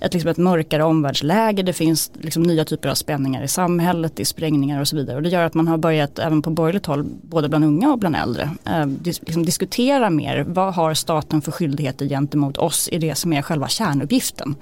ett, 0.00 0.14
liksom 0.14 0.30
ett 0.30 0.36
mörkare 0.36 0.84
omvärldsläge, 0.84 1.62
det 1.62 1.72
finns 1.72 2.12
liksom 2.20 2.42
nya 2.42 2.64
typer 2.64 2.88
av 2.88 2.94
spänningar 2.94 3.42
i 3.42 3.48
samhället, 3.48 4.16
det 4.16 4.22
är 4.22 4.24
sprängningar 4.24 4.80
och 4.80 4.88
så 4.88 4.96
vidare. 4.96 5.16
Och 5.16 5.22
det 5.22 5.28
gör 5.28 5.44
att 5.44 5.54
man 5.54 5.68
har 5.68 5.78
börjat 5.78 6.18
även 6.18 6.42
på 6.42 6.50
borgerligt 6.50 6.86
håll, 6.86 7.04
både 7.22 7.48
bland 7.48 7.64
unga 7.64 7.92
och 7.92 7.98
bland 7.98 8.16
äldre, 8.16 8.50
eh, 8.64 8.86
dis, 8.86 9.20
liksom 9.20 9.44
diskutera 9.44 10.10
mer, 10.10 10.44
vad 10.48 10.74
har 10.74 10.94
staten 10.94 11.42
för 11.42 11.52
skyldigheter 11.52 12.06
gentemot 12.06 12.56
oss 12.56 12.88
i 12.92 12.98
det 12.98 13.14
som 13.14 13.32
är 13.32 13.42
själva 13.42 13.68
kärnuppgiften. 13.68 14.56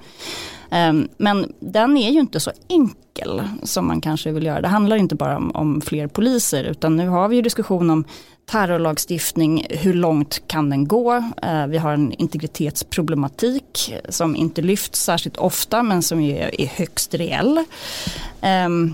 Ehm, 0.71 1.07
men 1.17 1.53
den 1.59 1.97
är 1.97 2.11
ju 2.11 2.19
inte 2.19 2.39
så 2.39 2.51
enkel 2.67 3.41
som 3.63 3.87
man 3.87 4.01
kanske 4.01 4.31
vill 4.31 4.45
göra. 4.45 4.61
Det 4.61 4.67
handlar 4.67 4.95
inte 4.95 5.15
bara 5.15 5.37
om, 5.37 5.51
om 5.53 5.81
fler 5.81 6.07
poliser 6.07 6.63
utan 6.63 6.95
nu 6.95 7.07
har 7.07 7.27
vi 7.27 7.35
ju 7.35 7.41
diskussion 7.41 7.89
om 7.89 8.03
terrorlagstiftning, 8.51 9.65
hur 9.69 9.93
långt 9.93 10.47
kan 10.47 10.69
den 10.69 10.87
gå? 10.87 11.23
Ehm, 11.41 11.69
vi 11.69 11.77
har 11.77 11.93
en 11.93 12.13
integritetsproblematik 12.13 13.93
som 14.09 14.35
inte 14.35 14.61
lyfts 14.61 15.03
särskilt 15.03 15.37
ofta 15.37 15.83
men 15.83 16.01
som 16.01 16.19
är 16.19 16.67
högst 16.67 17.13
reell. 17.13 17.65
Ehm, 18.41 18.93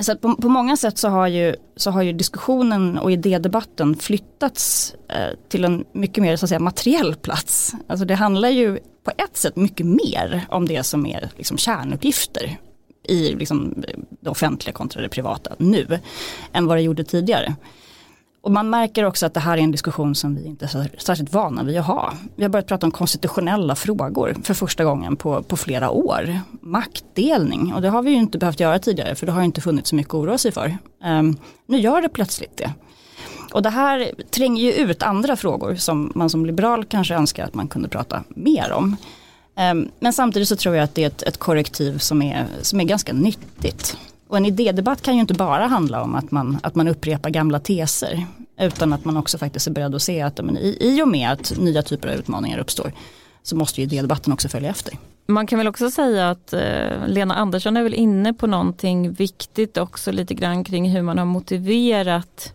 så 0.00 0.16
på, 0.16 0.36
på, 0.36 0.48
många 0.48 0.76
sätt 0.76 0.98
så 0.98 1.08
har, 1.08 1.28
ju, 1.28 1.54
så 1.76 1.90
har 1.90 2.02
ju 2.02 2.12
diskussionen 2.12 2.98
och 2.98 3.12
idédebatten 3.12 3.96
flyttats 3.96 4.94
eh, 5.08 5.48
till 5.48 5.64
en 5.64 5.84
mycket 5.92 6.22
mer 6.22 6.36
så 6.36 6.44
att 6.44 6.48
säga, 6.48 6.58
materiell 6.58 7.14
plats. 7.14 7.74
Alltså 7.86 8.06
det 8.06 8.14
handlar 8.14 8.48
ju 8.48 8.78
på 9.04 9.10
ett 9.16 9.36
sätt 9.36 9.56
mycket 9.56 9.86
mer 9.86 10.46
om 10.48 10.66
det 10.66 10.82
som 10.82 11.06
är 11.06 11.30
liksom, 11.36 11.58
kärnuppgifter 11.58 12.58
i 13.08 13.34
liksom, 13.34 13.84
det 14.20 14.30
offentliga 14.30 14.72
kontra 14.72 15.02
det 15.02 15.08
privata 15.08 15.54
nu 15.58 15.98
än 16.52 16.66
vad 16.66 16.76
det 16.76 16.82
gjorde 16.82 17.04
tidigare. 17.04 17.54
Och 18.46 18.52
man 18.52 18.70
märker 18.70 19.04
också 19.04 19.26
att 19.26 19.34
det 19.34 19.40
här 19.40 19.58
är 19.58 19.62
en 19.62 19.70
diskussion 19.70 20.14
som 20.14 20.34
vi 20.34 20.44
inte 20.44 20.64
är 20.64 21.00
särskilt 21.00 21.32
vana 21.32 21.62
vid 21.62 21.78
att 21.78 21.86
ha. 21.86 22.12
Vi 22.36 22.42
har 22.42 22.50
börjat 22.50 22.66
prata 22.66 22.86
om 22.86 22.90
konstitutionella 22.90 23.74
frågor 23.74 24.36
för 24.42 24.54
första 24.54 24.84
gången 24.84 25.16
på, 25.16 25.42
på 25.42 25.56
flera 25.56 25.90
år. 25.90 26.40
Maktdelning 26.60 27.72
och 27.74 27.82
det 27.82 27.88
har 27.88 28.02
vi 28.02 28.10
ju 28.10 28.16
inte 28.16 28.38
behövt 28.38 28.60
göra 28.60 28.78
tidigare 28.78 29.14
för 29.14 29.26
det 29.26 29.32
har 29.32 29.42
inte 29.42 29.60
funnits 29.60 29.90
så 29.90 29.96
mycket 29.96 30.14
att 30.14 30.20
oroa 30.20 30.38
sig 30.38 30.52
för. 30.52 30.78
Um, 31.04 31.36
nu 31.66 31.78
gör 31.78 32.02
det 32.02 32.08
plötsligt 32.08 32.56
det. 32.56 32.72
Och 33.52 33.62
det 33.62 33.70
här 33.70 34.10
tränger 34.30 34.62
ju 34.62 34.72
ut 34.72 35.02
andra 35.02 35.36
frågor 35.36 35.74
som 35.74 36.12
man 36.14 36.30
som 36.30 36.46
liberal 36.46 36.84
kanske 36.84 37.14
önskar 37.14 37.44
att 37.44 37.54
man 37.54 37.68
kunde 37.68 37.88
prata 37.88 38.24
mer 38.28 38.72
om. 38.72 38.96
Um, 39.72 39.90
men 40.00 40.12
samtidigt 40.12 40.48
så 40.48 40.56
tror 40.56 40.76
jag 40.76 40.84
att 40.84 40.94
det 40.94 41.02
är 41.02 41.06
ett, 41.06 41.22
ett 41.22 41.38
korrektiv 41.38 41.98
som 41.98 42.22
är, 42.22 42.46
som 42.62 42.80
är 42.80 42.84
ganska 42.84 43.12
nyttigt. 43.12 43.96
Och 44.28 44.36
en 44.36 44.46
idédebatt 44.46 45.02
kan 45.02 45.14
ju 45.14 45.20
inte 45.20 45.34
bara 45.34 45.66
handla 45.66 46.02
om 46.02 46.14
att 46.14 46.30
man, 46.30 46.58
att 46.62 46.74
man 46.74 46.88
upprepar 46.88 47.30
gamla 47.30 47.60
teser. 47.60 48.26
Utan 48.60 48.92
att 48.92 49.04
man 49.04 49.16
också 49.16 49.38
faktiskt 49.38 49.66
är 49.66 49.70
beredd 49.70 49.94
att 49.94 50.02
se 50.02 50.22
att 50.22 50.44
men, 50.44 50.56
i, 50.58 50.76
i 50.80 51.02
och 51.02 51.08
med 51.08 51.30
att 51.30 51.58
nya 51.58 51.82
typer 51.82 52.08
av 52.08 52.14
utmaningar 52.14 52.58
uppstår 52.58 52.92
så 53.42 53.56
måste 53.56 53.80
ju 53.80 53.86
idédebatten 53.86 54.32
också 54.32 54.48
följa 54.48 54.70
efter. 54.70 54.98
Man 55.26 55.46
kan 55.46 55.58
väl 55.58 55.68
också 55.68 55.90
säga 55.90 56.30
att 56.30 56.52
eh, 56.52 57.06
Lena 57.06 57.34
Andersson 57.34 57.76
är 57.76 57.82
väl 57.82 57.94
inne 57.94 58.34
på 58.34 58.46
någonting 58.46 59.12
viktigt 59.12 59.76
också 59.76 60.12
lite 60.12 60.34
grann 60.34 60.64
kring 60.64 60.90
hur 60.90 61.02
man 61.02 61.18
har 61.18 61.24
motiverat 61.24 62.52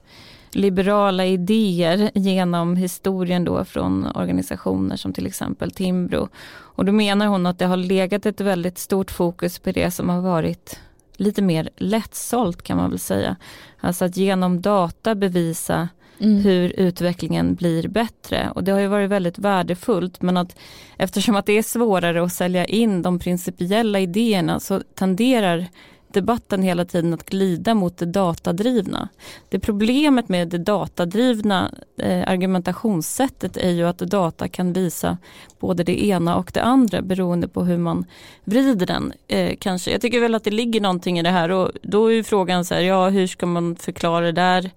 liberala 0.51 1.25
idéer 1.25 2.11
genom 2.13 2.75
historien 2.75 3.43
då 3.43 3.65
från 3.65 4.07
organisationer 4.15 4.95
som 4.95 5.13
till 5.13 5.25
exempel 5.25 5.71
Timbro. 5.71 6.29
Och 6.51 6.85
då 6.85 6.91
menar 6.91 7.27
hon 7.27 7.45
att 7.45 7.59
det 7.59 7.65
har 7.65 7.77
legat 7.77 8.25
ett 8.25 8.41
väldigt 8.41 8.77
stort 8.77 9.11
fokus 9.11 9.59
på 9.59 9.71
det 9.71 9.91
som 9.91 10.09
har 10.09 10.21
varit 10.21 10.79
lite 11.17 11.41
mer 11.41 11.69
lättsålt 11.77 12.61
kan 12.61 12.77
man 12.77 12.89
väl 12.89 12.99
säga. 12.99 13.35
Alltså 13.79 14.05
att 14.05 14.17
genom 14.17 14.61
data 14.61 15.15
bevisa 15.15 15.89
mm. 16.19 16.43
hur 16.43 16.69
utvecklingen 16.69 17.55
blir 17.55 17.87
bättre. 17.87 18.51
Och 18.55 18.63
det 18.63 18.71
har 18.71 18.79
ju 18.79 18.87
varit 18.87 19.09
väldigt 19.09 19.39
värdefullt 19.39 20.21
men 20.21 20.37
att 20.37 20.55
eftersom 20.97 21.35
att 21.35 21.45
det 21.45 21.57
är 21.57 21.63
svårare 21.63 22.23
att 22.23 22.33
sälja 22.33 22.65
in 22.65 23.01
de 23.01 23.19
principiella 23.19 23.99
idéerna 23.99 24.59
så 24.59 24.79
tenderar 24.95 25.67
debatten 26.13 26.63
hela 26.63 26.85
tiden 26.85 27.13
att 27.13 27.29
glida 27.29 27.73
mot 27.73 27.97
det 27.97 28.05
datadrivna. 28.05 29.09
Det 29.49 29.59
problemet 29.59 30.29
med 30.29 30.47
det 30.47 30.57
datadrivna 30.57 31.71
eh, 31.97 32.23
argumentationssättet 32.27 33.57
är 33.57 33.69
ju 33.69 33.87
att 33.87 33.97
data 33.97 34.47
kan 34.47 34.73
visa 34.73 35.17
både 35.59 35.83
det 35.83 36.05
ena 36.05 36.35
och 36.35 36.51
det 36.53 36.61
andra 36.61 37.01
beroende 37.01 37.47
på 37.47 37.63
hur 37.63 37.77
man 37.77 38.05
vrider 38.43 38.85
den. 38.85 39.13
Eh, 39.27 39.55
kanske. 39.59 39.91
Jag 39.91 40.01
tycker 40.01 40.19
väl 40.19 40.35
att 40.35 40.43
det 40.43 40.51
ligger 40.51 40.81
någonting 40.81 41.19
i 41.19 41.23
det 41.23 41.29
här 41.29 41.51
och 41.51 41.71
då 41.81 42.07
är 42.07 42.11
ju 42.11 42.23
frågan 42.23 42.65
så 42.65 42.73
här, 42.73 42.81
ja 42.81 43.09
hur 43.09 43.27
ska 43.27 43.45
man 43.45 43.75
förklara 43.75 44.25
det 44.25 44.31
där? 44.31 44.71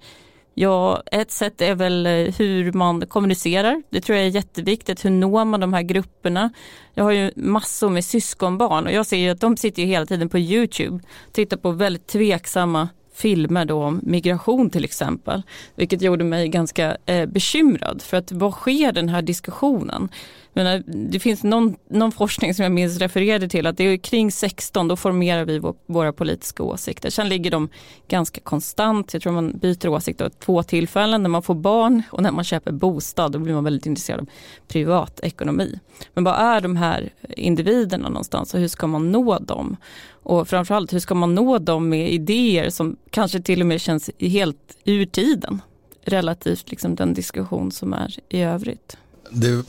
Ja, 0.55 1.03
ett 1.13 1.31
sätt 1.31 1.61
är 1.61 1.75
väl 1.75 2.07
eh, 2.07 2.13
hur 2.13 2.73
man 2.73 3.07
kommunicerar. 3.07 3.83
Det 3.91 4.01
tror 4.01 4.19
jag 4.19 4.27
är 4.27 4.31
jätteviktigt. 4.31 5.05
Hur 5.05 5.11
når 5.11 5.45
man 5.45 5.61
de 5.61 5.73
här 5.73 5.83
grupperna? 5.83 6.53
Jag 6.95 7.05
har 7.05 7.13
ju 7.13 7.31
massor 7.37 7.91
med 7.91 8.05
syskonbarn 8.05 8.87
och 8.87 8.93
jag 8.93 9.07
ser 9.07 9.17
ju 9.17 9.31
att 9.31 9.41
de 9.41 9.57
sitter 9.57 9.83
ju 9.83 9.89
hela 9.89 10.07
tiden 10.07 10.29
på 10.29 10.39
Youtube, 10.39 11.05
tittar 11.33 11.57
på 11.57 11.71
väldigt 11.71 12.07
tveksamma 12.07 12.89
filmer 13.15 13.65
då 13.65 13.83
om 13.83 14.01
migration 14.03 14.71
till 14.71 14.85
exempel. 14.85 15.43
Vilket 15.75 16.03
gjorde 16.03 16.25
mig 16.25 16.49
ganska 16.49 16.97
eh, 17.07 17.27
bekymrad 17.27 18.03
för 18.03 18.17
att 18.17 18.33
vad 18.33 18.53
sker 18.53 18.93
den 18.93 19.09
här 19.09 19.23
diskussionen? 19.23 20.09
Menar, 20.55 20.83
det 20.87 21.19
finns 21.19 21.43
någon, 21.43 21.77
någon 21.91 22.13
forskning 22.13 22.55
som 22.55 22.63
jag 22.63 22.73
minns 22.73 22.99
refererade 22.99 23.49
till 23.49 23.67
att 23.67 23.77
det 23.77 23.85
är 23.85 23.97
kring 23.97 24.33
16 24.33 24.89
då 24.89 24.97
formerar 24.97 25.45
vi 25.45 25.59
vår, 25.59 25.75
våra 25.87 26.13
politiska 26.13 26.63
åsikter. 26.63 27.11
Sen 27.11 27.29
ligger 27.29 27.51
de 27.51 27.69
ganska 28.09 28.41
konstant. 28.41 29.13
Jag 29.13 29.23
tror 29.23 29.33
man 29.33 29.59
byter 29.59 29.89
åsikt 29.89 30.21
av 30.21 30.29
två 30.29 30.63
tillfällen 30.63 31.23
när 31.23 31.31
man 31.31 31.43
får 31.43 31.55
barn 31.55 32.03
och 32.11 32.23
när 32.23 32.33
man 32.33 32.45
köper 32.45 32.73
bostad. 32.73 33.33
Då 33.33 33.39
blir 33.39 33.55
man 33.55 33.65
väldigt 33.65 33.87
intresserad 33.87 34.21
av 34.21 34.27
privatekonomi. 34.69 35.79
Men 36.15 36.25
vad 36.25 36.35
är 36.35 36.61
de 36.61 36.77
här 36.77 37.13
individerna 37.37 38.09
någonstans 38.09 38.55
och 38.55 38.61
hur 38.61 38.69
ska 38.69 38.87
man 38.87 39.13
nå 39.13 39.39
dem? 39.39 39.77
Och 40.11 40.49
framförallt 40.49 40.93
hur 40.93 41.01
ska 41.01 41.15
man 41.15 41.35
nå 41.35 41.59
dem 41.59 41.89
med 41.89 42.13
idéer 42.13 42.71
som 42.71 42.97
kanske 43.11 43.41
till 43.41 43.61
och 43.61 43.67
med 43.67 43.81
känns 43.81 44.11
helt 44.19 44.77
ur 44.85 45.07
tiden 45.07 45.63
relativt 46.05 46.71
liksom 46.71 46.95
den 46.95 47.15
diskussion 47.15 47.73
som 47.73 47.93
är 47.93 48.17
i 48.29 48.43
övrigt. 48.43 48.97
Det 49.31 49.65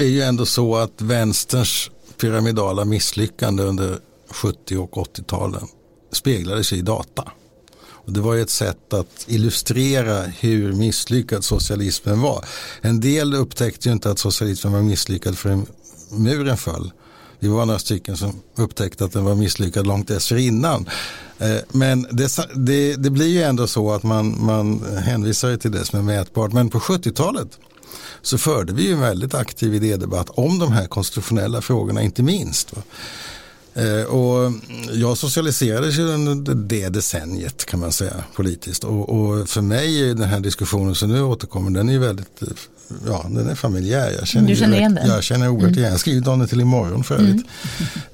är 0.00 0.08
ju 0.08 0.22
ändå 0.22 0.46
så 0.46 0.76
att 0.76 1.02
vänsterns 1.02 1.90
pyramidala 2.20 2.84
misslyckande 2.84 3.62
under 3.62 3.98
70 4.30 4.76
och 4.76 4.92
80-talen 4.92 5.66
speglade 6.12 6.64
sig 6.64 6.78
i 6.78 6.82
data. 6.82 7.32
Och 8.10 8.12
det 8.12 8.20
var 8.20 8.34
ju 8.34 8.42
ett 8.42 8.50
sätt 8.50 8.92
att 8.92 9.24
illustrera 9.26 10.22
hur 10.22 10.72
misslyckad 10.72 11.44
socialismen 11.44 12.20
var. 12.20 12.44
En 12.80 13.00
del 13.00 13.34
upptäckte 13.34 13.88
ju 13.88 13.92
inte 13.92 14.10
att 14.10 14.18
socialismen 14.18 14.72
var 14.72 14.82
misslyckad 14.82 15.38
förrän 15.38 15.66
muren 16.10 16.56
föll. 16.56 16.92
Vi 17.38 17.48
var 17.48 17.66
några 17.66 17.78
stycken 17.78 18.16
som 18.16 18.40
upptäckte 18.56 19.04
att 19.04 19.12
den 19.12 19.24
var 19.24 19.34
misslyckad 19.34 19.86
långt 19.86 20.08
dessförinnan. 20.08 20.88
Eh, 21.38 21.56
men 21.72 22.06
det, 22.10 22.38
det, 22.54 22.96
det 22.96 23.10
blir 23.10 23.26
ju 23.28 23.42
ändå 23.42 23.66
så 23.66 23.92
att 23.92 24.02
man, 24.02 24.44
man 24.44 24.82
hänvisar 24.96 25.56
till 25.56 25.72
det 25.72 25.84
som 25.84 25.98
är 25.98 26.02
mätbart. 26.02 26.52
Men 26.52 26.70
på 26.70 26.78
70-talet 26.78 27.58
så 28.22 28.38
förde 28.38 28.72
vi 28.72 28.92
en 28.92 29.00
väldigt 29.00 29.34
aktiv 29.34 29.74
idédebatt 29.74 30.30
om 30.30 30.58
de 30.58 30.72
här 30.72 30.86
konstitutionella 30.86 31.60
frågorna 31.60 32.02
inte 32.02 32.22
minst. 32.22 32.72
Eh, 33.74 34.02
och 34.02 34.52
jag 34.92 35.18
socialiserades 35.18 35.98
ju 35.98 36.02
under 36.02 36.54
det 36.54 36.88
decenniet 36.88 37.64
kan 37.64 37.80
man 37.80 37.92
säga 37.92 38.24
politiskt. 38.34 38.84
Och, 38.84 39.08
och, 39.08 39.48
för 39.48 39.60
mig 39.60 40.10
är 40.10 40.14
den 40.14 40.28
här 40.28 40.40
diskussionen 40.40 40.94
som 40.94 41.08
nu 41.12 41.22
återkommer, 41.22 41.70
den 41.70 41.88
är 41.88 41.98
väldigt 41.98 42.42
eh, 42.42 42.48
ja, 43.06 43.26
den 43.30 43.48
är 43.48 43.54
familjär. 43.54 44.10
Jag 44.18 44.26
känner, 44.26 44.48
du 44.48 44.56
känner 44.56 44.76
igen 44.76 44.94
den? 44.94 45.08
Jag 45.08 45.22
känner 45.22 45.48
oerhört 45.48 45.62
mm. 45.68 45.78
igen. 45.78 45.90
Jag 45.90 46.00
skrivit 46.00 46.26
om 46.26 46.38
det 46.38 46.46
till 46.46 46.60
imorgon 46.60 47.04
för 47.04 47.14
övrigt. 47.14 47.46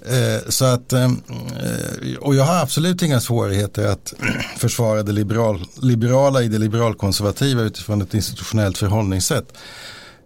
Mm. 0.06 0.34
Eh, 0.34 0.40
så 0.48 0.64
att, 0.64 0.92
eh, 0.92 1.10
och 2.20 2.34
jag 2.34 2.44
har 2.44 2.62
absolut 2.62 3.02
inga 3.02 3.20
svårigheter 3.20 3.86
att 3.86 4.14
försvara 4.56 5.02
det 5.02 5.12
liberal, 5.12 5.64
liberala 5.82 6.42
i 6.42 6.48
det 6.48 6.58
liberalkonservativa 6.58 7.62
utifrån 7.62 8.02
ett 8.02 8.14
institutionellt 8.14 8.78
förhållningssätt. 8.78 9.52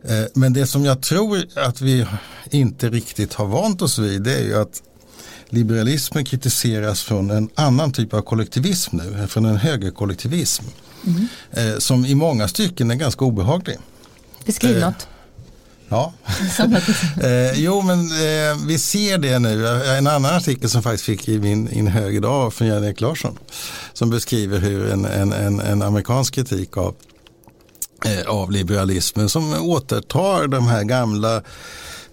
Eh, 0.05 0.25
men 0.35 0.53
det 0.53 0.67
som 0.67 0.85
jag 0.85 1.01
tror 1.03 1.45
att 1.57 1.81
vi 1.81 2.07
inte 2.51 2.89
riktigt 2.89 3.35
har 3.35 3.47
vant 3.47 3.83
oss 3.83 3.99
vid 3.99 4.23
det 4.23 4.35
är 4.35 4.45
ju 4.45 4.57
att 4.61 4.83
liberalismen 5.49 6.25
kritiseras 6.25 7.03
från 7.03 7.31
en 7.31 7.49
annan 7.55 7.93
typ 7.93 8.15
av 8.15 8.23
kollektivism 8.23 8.97
nu, 8.97 9.27
från 9.29 9.45
en 9.45 9.57
högerkollektivism. 9.57 10.65
Mm. 11.07 11.81
Som 11.81 12.07
i 12.07 12.15
många 12.15 12.49
stycken 12.49 12.91
är 12.91 12.95
ganska 12.95 13.25
obehaglig. 13.25 13.77
Beskriv 14.45 14.77
eh, 14.77 14.87
något. 14.87 15.09
Ja, 15.91 16.13
eh, 17.23 17.61
jo 17.61 17.83
men 17.83 18.01
eh, 18.01 18.67
vi 18.67 18.79
ser 18.79 19.19
det 19.19 19.39
nu. 19.39 19.67
En 19.69 20.07
annan 20.07 20.35
artikel 20.35 20.71
som 20.71 20.83
faktiskt 20.83 21.05
fick 21.05 21.29
i 21.29 21.39
min 21.39 21.69
in 21.73 21.87
hög 21.87 22.17
idag 22.17 22.55
från 22.55 22.69
Jan-Erik 22.69 23.01
Larsson. 23.01 23.39
Som 23.93 24.11
beskriver 24.11 24.59
hur 24.59 24.91
en, 24.91 25.05
en, 25.05 25.33
en, 25.33 25.61
en 25.61 25.83
amerikansk 25.83 26.35
kritik 26.35 26.77
av, 26.77 26.95
eh, 28.05 28.29
av 28.29 28.51
liberalismen 28.51 29.29
som 29.29 29.55
återtar 29.55 30.47
de 30.47 30.67
här 30.67 30.85
gamla 30.85 31.43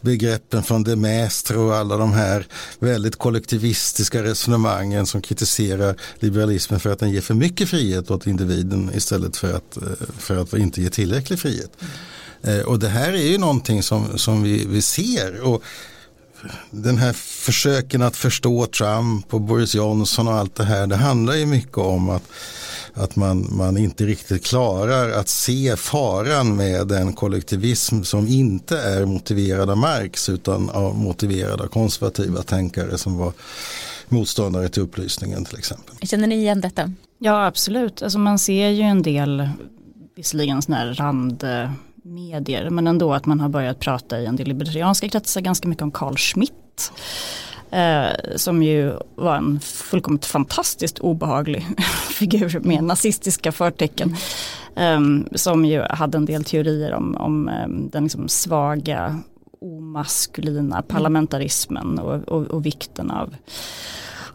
begreppen 0.02 0.64
från 0.64 0.84
de 0.84 0.96
Maistre 0.96 1.58
och 1.58 1.76
alla 1.76 1.98
de 1.98 2.14
här 2.14 2.48
väldigt 2.80 3.16
kollektivistiska 3.16 4.24
resonemangen 4.24 5.06
som 5.06 5.22
kritiserar 5.22 5.96
liberalismen 6.20 6.80
för 6.80 6.90
att 6.90 7.00
den 7.00 7.12
ger 7.12 7.22
för 7.22 7.34
mycket 7.34 7.70
frihet 7.70 8.12
åt 8.12 8.28
individen 8.28 8.92
istället 8.94 9.38
för 9.38 9.54
att, 9.54 9.78
eh, 9.78 9.84
för 10.18 10.38
att 10.38 10.54
inte 10.54 10.82
ge 10.82 10.90
tillräcklig 10.90 11.40
frihet. 11.40 11.72
Eh, 12.44 12.60
och 12.60 12.80
det 12.80 12.90
här 12.90 13.14
är 13.14 13.32
ju 13.32 13.38
någonting 13.38 13.84
som, 13.84 14.18
som 14.18 14.44
vi, 14.44 14.66
vi 14.66 14.82
ser. 14.82 15.42
Och 15.42 15.64
den 16.72 16.98
här 16.98 17.14
försöken 17.14 18.02
att 18.02 18.16
förstå 18.16 18.66
Trump 18.66 19.34
och 19.34 19.42
Boris 19.42 19.76
Johnson 19.76 20.28
och 20.28 20.34
allt 20.34 20.56
det 20.56 20.64
här. 20.64 20.88
Det 20.88 20.96
handlar 20.96 21.34
ju 21.34 21.46
mycket 21.46 21.78
om 21.78 22.10
att, 22.10 22.24
att 22.94 23.16
man, 23.16 23.48
man 23.52 23.78
inte 23.78 24.06
riktigt 24.06 24.46
klarar 24.46 25.12
att 25.12 25.28
se 25.28 25.76
faran 25.76 26.56
med 26.56 26.92
en 26.92 27.14
kollektivism 27.14 28.04
som 28.04 28.28
inte 28.28 28.78
är 28.78 29.06
motiverad 29.06 29.70
av 29.70 29.78
Marx 29.78 30.30
utan 30.30 30.70
av 30.70 30.96
motiverad 30.96 31.62
av 31.62 31.68
konservativa 31.68 32.44
tänkare 32.44 32.98
som 32.98 33.18
var 33.18 33.34
motståndare 34.10 34.70
till 34.70 34.82
upplysningen 34.82 35.46
till 35.46 35.58
exempel. 35.58 35.96
Känner 36.08 36.28
ni 36.28 36.36
igen 36.36 36.62
detta? 36.62 36.94
Ja 37.20 37.46
absolut, 37.46 38.02
alltså 38.02 38.20
man 38.20 38.40
ser 38.40 38.70
ju 38.70 38.82
en 38.82 39.02
del 39.02 39.50
visserligen 40.16 40.62
sådana 40.62 40.84
här 40.84 40.94
rand 40.94 41.44
medier, 42.08 42.70
men 42.70 42.88
ändå 42.88 43.14
att 43.14 43.26
man 43.26 43.40
har 43.40 43.50
börjat 43.50 43.80
prata 43.80 44.20
i 44.20 44.26
en 44.26 44.36
del 44.36 44.48
libertarianska 44.48 45.10
kretsar 45.10 45.42
ganska 45.42 45.68
mycket 45.68 45.84
om 45.84 45.92
Carl 45.92 46.18
Schmitt. 46.18 46.92
Eh, 47.72 48.36
som 48.36 48.64
ju 48.64 48.94
var 49.16 49.36
en 49.36 49.60
fullkomligt 49.60 50.26
fantastiskt 50.26 51.00
obehaglig 51.00 51.68
figur 52.10 52.60
med 52.60 52.84
nazistiska 52.84 53.52
förtecken. 53.52 54.16
Eh, 54.76 55.00
som 55.36 55.66
ju 55.66 55.82
hade 55.82 56.18
en 56.18 56.26
del 56.26 56.44
teorier 56.44 56.94
om, 56.94 57.16
om 57.16 57.50
eh, 57.50 57.68
den 57.68 58.04
liksom 58.04 58.28
svaga 58.28 59.20
omaskulina 59.62 60.82
parlamentarismen 60.82 62.00
och, 62.00 62.28
och, 62.28 62.44
och 62.44 62.66
vikten 62.66 63.12
av 63.12 63.36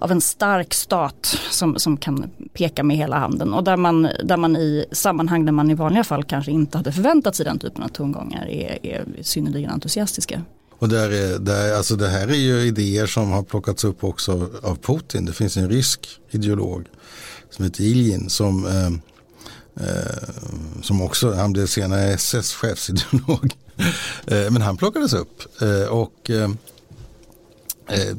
av 0.03 0.13
en 0.13 0.21
stark 0.21 0.75
stat 0.75 1.39
som, 1.51 1.79
som 1.79 1.97
kan 1.97 2.31
peka 2.53 2.83
med 2.83 2.97
hela 2.97 3.19
handen 3.19 3.53
och 3.53 3.65
där 3.65 3.77
man, 3.77 4.09
där 4.25 4.37
man 4.37 4.57
i 4.57 4.85
sammanhang 4.93 5.45
där 5.45 5.53
man 5.53 5.71
i 5.71 5.75
vanliga 5.75 6.05
fall 6.05 6.25
kanske 6.25 6.51
inte 6.51 6.79
hade 6.79 6.93
förväntat 6.93 7.37
sig 7.37 7.45
den 7.45 7.59
typen 7.59 7.83
av 7.83 7.89
tongångar 7.89 8.47
är, 8.49 8.87
är 8.87 9.05
synnerligen 9.23 9.71
entusiastiska. 9.71 10.43
Och 10.79 10.89
där 10.89 11.11
är, 11.11 11.39
där, 11.39 11.75
alltså 11.75 11.97
det 11.97 12.09
här 12.09 12.29
är 12.29 12.35
ju 12.35 12.61
idéer 12.61 13.07
som 13.07 13.31
har 13.31 13.43
plockats 13.43 13.85
upp 13.85 14.05
också 14.05 14.51
av 14.63 14.77
Putin. 14.77 15.25
Det 15.25 15.33
finns 15.33 15.57
en 15.57 15.71
rysk 15.71 16.09
ideolog 16.31 16.87
som 17.51 17.65
heter 17.65 17.85
Iljin 17.85 18.31
som, 18.31 18.67
eh, 18.67 18.87
eh, 19.87 20.29
som 20.83 21.03
också, 21.03 21.33
han 21.33 21.53
blev 21.53 21.67
senare 21.67 22.03
SS 22.03 22.53
chefsideolog. 22.53 23.55
eh, 24.27 24.51
men 24.51 24.63
han 24.63 24.77
plockades 24.77 25.13
upp 25.13 25.63
eh, 25.63 25.89
och 25.89 26.31
eh, 26.31 26.51
eh, 27.89 28.17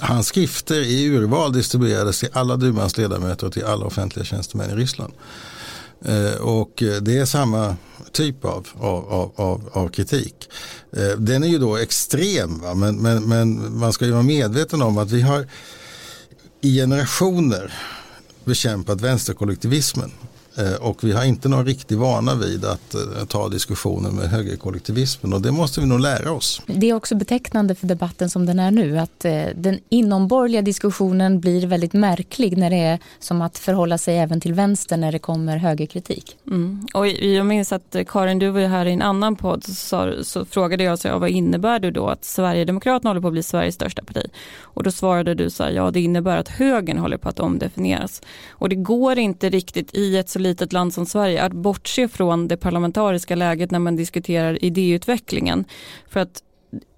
hans 0.00 0.26
skrifter 0.26 0.80
i 0.80 1.04
urval 1.04 1.52
distribuerades 1.52 2.20
till 2.20 2.28
alla 2.32 2.56
Dumans 2.56 2.96
ledamöter 2.96 3.46
och 3.46 3.52
till 3.52 3.64
alla 3.64 3.86
offentliga 3.86 4.24
tjänstemän 4.24 4.70
i 4.70 4.74
Ryssland. 4.74 5.12
Eh, 6.04 6.40
och 6.40 6.82
det 7.02 7.18
är 7.18 7.24
samma 7.24 7.76
typ 8.12 8.44
av, 8.44 8.68
av, 8.78 9.32
av, 9.36 9.70
av 9.72 9.88
kritik. 9.88 10.48
Eh, 10.92 11.18
den 11.18 11.42
är 11.42 11.48
ju 11.48 11.58
då 11.58 11.76
extrem, 11.76 12.58
va? 12.58 12.74
Men, 12.74 12.96
men, 12.96 13.28
men 13.28 13.78
man 13.78 13.92
ska 13.92 14.04
ju 14.04 14.12
vara 14.12 14.22
medveten 14.22 14.82
om 14.82 14.98
att 14.98 15.10
vi 15.10 15.22
har 15.22 15.46
i 16.60 16.76
generationer 16.76 17.74
bekämpat 18.44 19.00
vänsterkollektivismen. 19.00 20.10
Eh, 20.60 20.74
och 20.74 21.04
vi 21.04 21.12
har 21.12 21.24
inte 21.24 21.48
någon 21.48 21.66
riktig 21.66 21.98
vana 21.98 22.34
vid 22.34 22.64
att 22.64 22.94
eh, 22.94 23.24
ta 23.28 23.48
diskussionen 23.48 24.14
med 24.14 24.28
högerkollektivismen 24.28 25.32
och 25.32 25.40
det 25.40 25.52
måste 25.52 25.80
vi 25.80 25.86
nog 25.86 26.00
lära 26.00 26.32
oss. 26.32 26.62
Det 26.66 26.90
är 26.90 26.94
också 26.94 27.14
betecknande 27.14 27.74
för 27.74 27.86
debatten 27.86 28.30
som 28.30 28.46
den 28.46 28.58
är 28.58 28.70
nu 28.70 28.98
att 28.98 29.24
eh, 29.24 29.42
den 29.54 29.78
inomborgerliga 29.88 30.62
diskussionen 30.62 31.40
blir 31.40 31.66
väldigt 31.66 31.92
märklig 31.92 32.58
när 32.58 32.70
det 32.70 32.76
är 32.76 32.98
som 33.18 33.42
att 33.42 33.58
förhålla 33.58 33.98
sig 33.98 34.18
även 34.18 34.40
till 34.40 34.54
vänster 34.54 34.96
när 34.96 35.12
det 35.12 35.18
kommer 35.18 35.56
högerkritik. 35.56 36.36
Mm. 36.46 36.86
Och 36.94 37.08
jag 37.08 37.46
minns 37.46 37.72
att 37.72 37.96
Karin, 38.06 38.38
du 38.38 38.50
var 38.50 38.60
här 38.60 38.86
i 38.86 38.92
en 38.92 39.02
annan 39.02 39.36
podd 39.36 39.64
så, 39.64 40.14
så 40.22 40.44
frågade 40.44 40.84
jag 40.84 40.98
så, 40.98 41.18
vad 41.18 41.30
innebär 41.30 41.78
det 41.78 41.90
då 41.90 42.08
att 42.08 42.24
Sverigedemokraterna 42.24 43.10
håller 43.10 43.20
på 43.20 43.26
att 43.26 43.32
bli 43.32 43.42
Sveriges 43.42 43.74
största 43.74 44.02
parti? 44.02 44.30
Och 44.60 44.82
då 44.82 44.90
svarade 44.90 45.34
du 45.34 45.50
så 45.50 45.62
här, 45.64 45.70
ja 45.70 45.90
det 45.90 46.00
innebär 46.00 46.36
att 46.36 46.48
högern 46.48 46.98
håller 46.98 47.16
på 47.16 47.28
att 47.28 47.40
omdefinieras. 47.40 48.22
Och 48.50 48.68
det 48.68 48.76
går 48.76 49.18
inte 49.18 49.50
riktigt 49.50 49.94
i 49.94 50.16
ett 50.16 50.28
så 50.28 50.38
litet 50.50 50.72
land 50.72 50.94
som 50.94 51.06
Sverige 51.06 51.42
att 51.42 51.52
bortse 51.52 52.08
från 52.08 52.48
det 52.48 52.56
parlamentariska 52.56 53.36
läget 53.36 53.70
när 53.70 53.78
man 53.78 53.96
diskuterar 53.96 54.64
idéutvecklingen. 54.64 55.64
För 56.08 56.20
att 56.20 56.42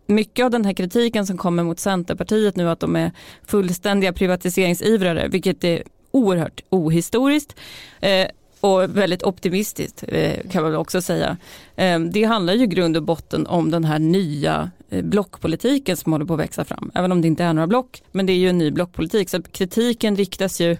mycket 0.06 0.44
av 0.44 0.50
den 0.50 0.64
här 0.64 0.72
kritiken 0.72 1.26
som 1.26 1.38
kommer 1.38 1.62
mot 1.62 1.80
Centerpartiet 1.80 2.56
nu 2.56 2.70
att 2.70 2.80
de 2.80 2.96
är 2.96 3.12
fullständiga 3.46 4.12
privatiseringsivrare, 4.12 5.28
vilket 5.28 5.64
är 5.64 5.82
oerhört 6.10 6.60
ohistoriskt 6.70 7.56
eh, 8.00 8.26
och 8.60 8.96
väldigt 8.96 9.22
optimistiskt 9.22 10.04
eh, 10.08 10.50
kan 10.50 10.62
man 10.62 10.76
också 10.76 11.02
säga. 11.02 11.36
Eh, 11.76 12.00
det 12.00 12.24
handlar 12.24 12.54
ju 12.54 12.64
i 12.64 12.66
grund 12.66 12.96
och 12.96 13.02
botten 13.02 13.46
om 13.46 13.70
den 13.70 13.84
här 13.84 13.98
nya 13.98 14.70
eh, 14.90 15.04
blockpolitiken 15.04 15.96
som 15.96 16.12
håller 16.12 16.24
på 16.24 16.34
att 16.34 16.40
växa 16.40 16.64
fram. 16.64 16.90
Även 16.94 17.12
om 17.12 17.22
det 17.22 17.28
inte 17.28 17.44
är 17.44 17.52
några 17.52 17.66
block, 17.66 18.02
men 18.12 18.26
det 18.26 18.32
är 18.32 18.36
ju 18.36 18.48
en 18.48 18.58
ny 18.58 18.70
blockpolitik. 18.70 19.28
Så 19.30 19.42
kritiken 19.42 20.16
riktas 20.16 20.60
ju 20.60 20.76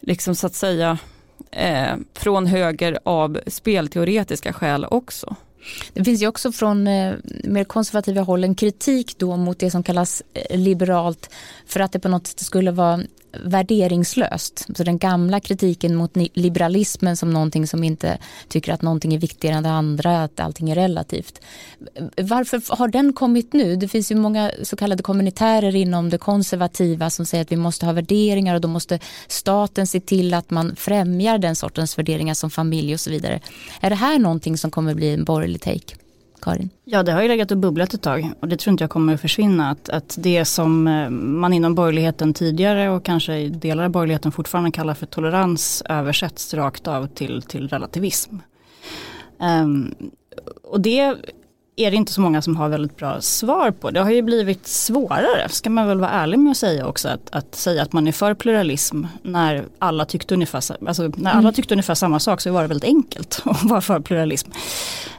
liksom 0.00 0.34
så 0.34 0.46
att 0.46 0.54
säga 0.54 0.98
eh, 1.50 1.96
från 2.14 2.46
höger 2.46 2.98
av 3.02 3.40
spelteoretiska 3.46 4.52
skäl 4.52 4.86
också. 4.90 5.36
Det 5.92 6.04
finns 6.04 6.22
ju 6.22 6.26
också 6.26 6.52
från 6.52 6.86
eh, 6.86 7.14
mer 7.44 7.64
konservativa 7.64 8.22
håll 8.22 8.44
en 8.44 8.54
kritik 8.54 9.18
då 9.18 9.36
mot 9.36 9.58
det 9.58 9.70
som 9.70 9.82
kallas 9.82 10.22
eh, 10.34 10.58
liberalt 10.58 11.30
för 11.66 11.80
att 11.80 11.92
det 11.92 11.98
på 11.98 12.08
något 12.08 12.26
sätt 12.26 12.40
skulle 12.40 12.70
vara 12.70 13.00
värderingslöst. 13.44 14.66
Så 14.76 14.84
den 14.84 14.98
gamla 14.98 15.40
kritiken 15.40 15.94
mot 15.94 16.16
liberalismen 16.34 17.16
som 17.16 17.30
någonting 17.30 17.66
som 17.66 17.84
inte 17.84 18.18
tycker 18.48 18.72
att 18.72 18.82
någonting 18.82 19.14
är 19.14 19.18
viktigare 19.18 19.56
än 19.56 19.62
det 19.62 19.70
andra, 19.70 20.22
att 20.22 20.40
allting 20.40 20.70
är 20.70 20.74
relativt. 20.74 21.40
Varför 22.16 22.76
har 22.76 22.88
den 22.88 23.12
kommit 23.12 23.52
nu? 23.52 23.76
Det 23.76 23.88
finns 23.88 24.10
ju 24.12 24.16
många 24.16 24.50
så 24.62 24.76
kallade 24.76 25.02
kommunitärer 25.02 25.76
inom 25.76 26.10
det 26.10 26.18
konservativa 26.18 27.10
som 27.10 27.26
säger 27.26 27.42
att 27.42 27.52
vi 27.52 27.56
måste 27.56 27.86
ha 27.86 27.92
värderingar 27.92 28.54
och 28.54 28.60
då 28.60 28.68
måste 28.68 28.98
staten 29.28 29.86
se 29.86 30.00
till 30.00 30.34
att 30.34 30.50
man 30.50 30.76
främjar 30.76 31.38
den 31.38 31.56
sortens 31.56 31.98
värderingar 31.98 32.34
som 32.34 32.50
familj 32.50 32.94
och 32.94 33.00
så 33.00 33.10
vidare. 33.10 33.40
Är 33.80 33.90
det 33.90 33.96
här 33.96 34.18
någonting 34.18 34.58
som 34.58 34.70
kommer 34.70 34.94
bli 34.94 35.14
en 35.14 35.24
borgerlig 35.24 35.60
take? 35.60 35.96
Karin? 36.40 36.70
Ja 36.84 37.02
det 37.02 37.12
har 37.12 37.22
ju 37.22 37.28
legat 37.28 37.50
och 37.50 37.56
bubblat 37.56 37.94
ett 37.94 38.02
tag 38.02 38.32
och 38.40 38.48
det 38.48 38.56
tror 38.56 38.72
inte 38.72 38.84
jag 38.84 38.90
kommer 38.90 39.14
att 39.14 39.20
försvinna. 39.20 39.70
Att, 39.70 39.88
att 39.88 40.16
det 40.18 40.44
som 40.44 40.86
eh, 40.86 41.10
man 41.10 41.52
inom 41.52 41.74
borgerligheten 41.74 42.34
tidigare 42.34 42.90
och 42.90 43.04
kanske 43.04 43.48
delar 43.48 43.84
av 43.84 43.90
borgerligheten 43.90 44.32
fortfarande 44.32 44.70
kallar 44.70 44.94
för 44.94 45.06
tolerans 45.06 45.82
översätts 45.88 46.54
rakt 46.54 46.88
av 46.88 47.06
till, 47.06 47.42
till 47.42 47.68
relativism. 47.68 48.36
Um, 49.38 49.94
och 50.62 50.80
det 50.80 51.16
är 51.80 51.90
det 51.90 51.96
inte 51.96 52.12
så 52.12 52.20
många 52.20 52.42
som 52.42 52.56
har 52.56 52.68
väldigt 52.68 52.96
bra 52.96 53.20
svar 53.20 53.70
på. 53.70 53.90
Det 53.90 54.00
har 54.00 54.10
ju 54.10 54.22
blivit 54.22 54.66
svårare, 54.66 55.48
ska 55.48 55.70
man 55.70 55.86
väl 55.86 56.00
vara 56.00 56.10
ärlig 56.10 56.38
med 56.38 56.50
att 56.50 56.56
säga 56.56 56.86
också, 56.86 57.08
att, 57.08 57.30
att 57.32 57.54
säga 57.54 57.82
att 57.82 57.92
man 57.92 58.08
är 58.08 58.12
för 58.12 58.34
pluralism 58.34 59.04
när 59.22 59.64
alla 59.78 60.04
tyckte 60.04 60.34
ungefär, 60.34 60.86
alltså, 60.86 61.12
när 61.16 61.30
alla 61.30 61.40
mm. 61.40 61.52
tyckte 61.52 61.74
ungefär 61.74 61.94
samma 61.94 62.20
sak 62.20 62.40
så 62.40 62.52
var 62.52 62.62
det 62.62 62.68
väldigt 62.68 62.88
enkelt 62.88 63.42
att 63.44 63.64
vara 63.64 63.80
för 63.80 64.00
pluralism. 64.00 64.50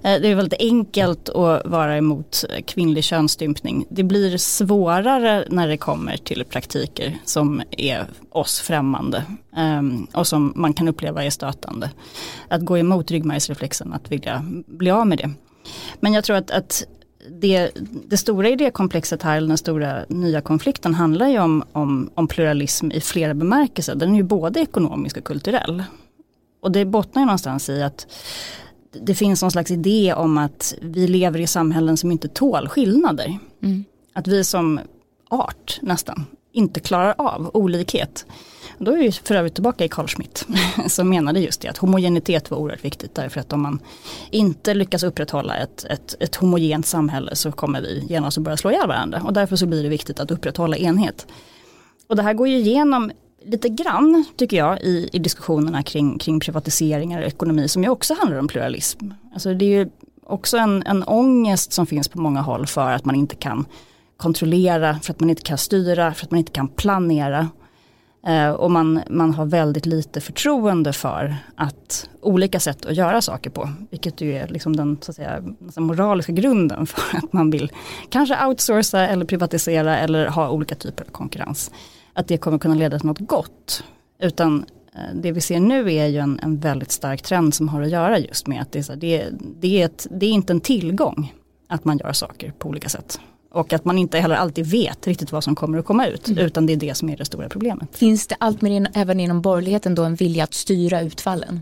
Eh, 0.04 0.22
det 0.22 0.28
är 0.28 0.36
väldigt 0.36 0.62
enkelt 0.62 1.30
att 1.30 1.66
vara 1.66 1.98
emot 1.98 2.44
kvinnlig 2.68 3.04
könsstympning. 3.04 3.86
Det 3.90 4.04
blir 4.04 4.38
svårare 4.38 5.46
när 5.50 5.68
det 5.68 5.78
kommer 5.78 6.18
till 6.18 6.44
praktiker 6.50 7.18
som 7.26 7.62
är 7.72 8.06
oss 8.30 8.60
främmande 8.60 9.24
ehm, 9.56 10.08
och 10.14 10.28
som 10.28 10.54
man 10.56 10.74
kan 10.74 10.88
uppleva 10.88 11.24
är 11.24 11.30
stötande. 11.30 11.90
Att 12.48 12.62
gå 12.62 12.78
emot 12.78 13.12
ryggmärgsreflexen, 13.12 13.94
att 13.94 14.12
vilja 14.12 14.46
bli 14.68 14.92
av 14.92 15.08
med 15.08 15.18
det. 15.18 15.30
Men 16.00 16.14
jag 16.14 16.24
tror 16.24 16.36
att, 16.36 16.52
att 16.52 16.84
det, 17.30 17.72
det 18.08 18.18
stora 18.18 18.50
idékomplexet 18.50 19.24
här, 19.24 19.42
den 19.42 19.58
stora 19.58 20.06
nya 20.10 20.42
konflikten 20.42 20.94
handlar 20.94 21.28
ju 21.28 21.40
om, 21.40 21.64
om, 21.72 22.10
om 22.14 22.28
pluralism 22.28 22.92
i 22.92 23.02
flera 23.02 23.34
bemärkelser. 23.34 23.96
Den 23.96 24.12
är 24.12 24.18
ju 24.18 24.24
både 24.24 24.60
ekonomisk 24.60 25.18
och 25.18 25.24
kulturell. 25.24 25.84
Och 26.62 26.72
det 26.72 26.86
bottnar 26.86 27.22
ju 27.22 27.26
någonstans 27.26 27.70
i 27.70 27.84
att 27.84 28.08
det 29.02 29.16
finns 29.16 29.42
någon 29.42 29.52
slags 29.52 29.72
idé 29.72 30.14
om 30.14 30.38
att 30.38 30.76
vi 30.82 31.08
lever 31.08 31.40
i 31.40 31.48
samhällen 31.48 31.98
som 31.98 32.12
inte 32.12 32.28
tål 32.28 32.68
skillnader. 32.68 33.40
Mm. 33.64 33.84
Att 34.14 34.28
vi 34.28 34.44
som 34.44 34.80
art 35.30 35.80
nästan 35.82 36.26
inte 36.52 36.80
klarar 36.80 37.16
av 37.18 37.52
olikhet. 37.54 38.26
Då 38.78 38.92
är 38.92 38.98
vi 38.98 39.12
för 39.12 39.36
övrigt 39.36 39.54
tillbaka 39.54 39.86
i 39.86 39.90
Carl 39.90 40.08
Schmitt 40.08 40.48
som 40.88 41.10
menade 41.10 41.40
just 41.40 41.62
det 41.62 41.68
att 41.68 41.78
homogenitet 41.78 42.52
var 42.52 42.58
oerhört 42.58 42.86
viktigt 42.86 43.16
därför 43.16 43.40
att 43.40 43.54
om 43.54 43.62
man 43.62 43.80
inte 44.30 44.74
lyckas 44.74 45.04
upprätthålla 45.04 45.58
ett, 45.58 45.86
ett, 45.90 46.16
ett 46.20 46.36
homogent 46.36 46.86
samhälle 46.86 47.36
så 47.36 47.52
kommer 47.52 47.82
vi 47.82 48.06
genast 48.10 48.38
att 48.38 48.44
börja 48.44 48.58
slå 48.58 48.72
ihjäl 48.72 48.88
varandra 48.88 49.22
och 49.26 49.34
därför 49.34 49.56
så 49.56 49.66
blir 49.66 49.84
det 49.84 49.90
viktigt 49.90 50.20
att 50.20 50.32
upprätthålla 50.32 50.78
enhet. 50.78 51.28
Och 52.08 52.16
det 52.16 52.24
här 52.24 52.34
går 52.34 52.48
ju 52.48 52.58
igenom 52.58 53.12
lite 53.46 53.70
grann 53.70 54.26
tycker 54.36 54.58
jag 54.58 54.82
i, 54.82 55.10
i 55.14 55.20
diskussionerna 55.20 55.84
kring, 55.84 56.18
kring 56.18 56.40
privatiseringar 56.40 57.22
och 57.22 57.28
ekonomi 57.28 57.68
som 57.68 57.84
ju 57.84 57.90
också 57.90 58.14
handlar 58.14 58.38
om 58.38 58.48
pluralism. 58.48 59.10
Alltså 59.34 59.54
det 59.54 59.66
är 59.66 59.80
ju 59.80 59.90
också 60.24 60.58
en, 60.58 60.84
en 60.84 61.04
ångest 61.04 61.74
som 61.74 61.86
finns 61.86 62.08
på 62.08 62.22
många 62.22 62.42
håll 62.42 62.68
för 62.68 62.92
att 62.92 63.06
man 63.06 63.16
inte 63.16 63.36
kan 63.36 63.66
kontrollera, 64.22 65.00
för 65.00 65.14
att 65.14 65.20
man 65.20 65.30
inte 65.30 65.42
kan 65.42 65.58
styra, 65.58 66.14
för 66.14 66.26
att 66.26 66.32
man 66.32 66.38
inte 66.38 66.52
kan 66.52 66.68
planera. 66.68 67.50
Eh, 68.28 68.50
och 68.50 68.72
man, 68.72 69.02
man 69.10 69.34
har 69.34 69.46
väldigt 69.46 69.86
lite 69.86 70.22
förtroende 70.22 70.94
för 70.94 71.36
att 71.56 72.10
olika 72.22 72.60
sätt 72.60 72.86
att 72.86 72.96
göra 72.96 73.22
saker 73.22 73.50
på. 73.50 73.70
Vilket 73.90 74.22
ju 74.22 74.34
är 74.34 74.48
liksom 74.48 74.76
den 74.76 74.98
så 75.02 75.12
att 75.12 75.16
säga, 75.16 75.44
moraliska 75.78 76.32
grunden 76.32 76.86
för 76.86 77.18
att 77.18 77.34
man 77.34 77.52
vill 77.52 77.72
kanske 78.10 78.46
outsourca 78.46 79.08
eller 79.08 79.26
privatisera 79.26 79.98
eller 79.98 80.28
ha 80.28 80.50
olika 80.50 80.76
typer 80.76 81.06
av 81.06 81.12
konkurrens. 81.12 81.72
Att 82.14 82.28
det 82.28 82.38
kommer 82.38 82.58
kunna 82.58 82.76
leda 82.76 83.00
till 83.00 83.08
något 83.08 83.20
gott. 83.20 83.84
Utan 84.20 84.66
eh, 84.96 85.16
det 85.16 85.32
vi 85.32 85.42
ser 85.42 85.60
nu 85.60 85.94
är 85.94 86.08
ju 86.08 86.18
en, 86.18 86.40
en 86.44 86.60
väldigt 86.60 86.92
stark 86.92 87.22
trend 87.22 87.54
som 87.54 87.70
har 87.70 87.82
att 87.82 87.90
göra 87.90 88.20
just 88.20 88.48
med 88.48 88.62
att 88.62 88.72
det 88.72 88.80
är, 88.80 88.84
så, 88.84 88.96
det, 88.96 89.30
det, 89.62 89.82
är 89.82 89.86
ett, 89.86 90.08
det 90.12 90.26
är 90.26 90.32
inte 90.32 90.54
en 90.54 90.62
tillgång 90.62 91.34
att 91.68 91.86
man 91.86 91.98
gör 91.98 92.14
saker 92.14 92.54
på 92.60 92.70
olika 92.70 92.90
sätt. 92.90 93.20
Och 93.52 93.74
att 93.74 93.86
man 93.86 93.98
inte 93.98 94.20
heller 94.20 94.36
alltid 94.36 94.66
vet 94.66 95.08
riktigt 95.08 95.32
vad 95.32 95.44
som 95.44 95.56
kommer 95.56 95.78
att 95.78 95.86
komma 95.86 96.08
ut. 96.08 96.28
Mm. 96.28 96.46
Utan 96.46 96.66
det 96.66 96.74
är 96.74 96.78
det 96.78 96.96
som 96.96 97.10
är 97.10 97.18
det 97.18 97.26
stora 97.26 97.50
problemet. 97.50 97.98
Finns 97.98 98.28
det 98.28 98.36
allt 98.40 98.62
mer 98.62 98.88
även 98.94 99.20
inom 99.20 99.42
borgerligheten 99.42 99.96
då 99.96 100.04
en 100.04 100.16
vilja 100.16 100.44
att 100.44 100.54
styra 100.54 101.02
utfallen? 101.02 101.60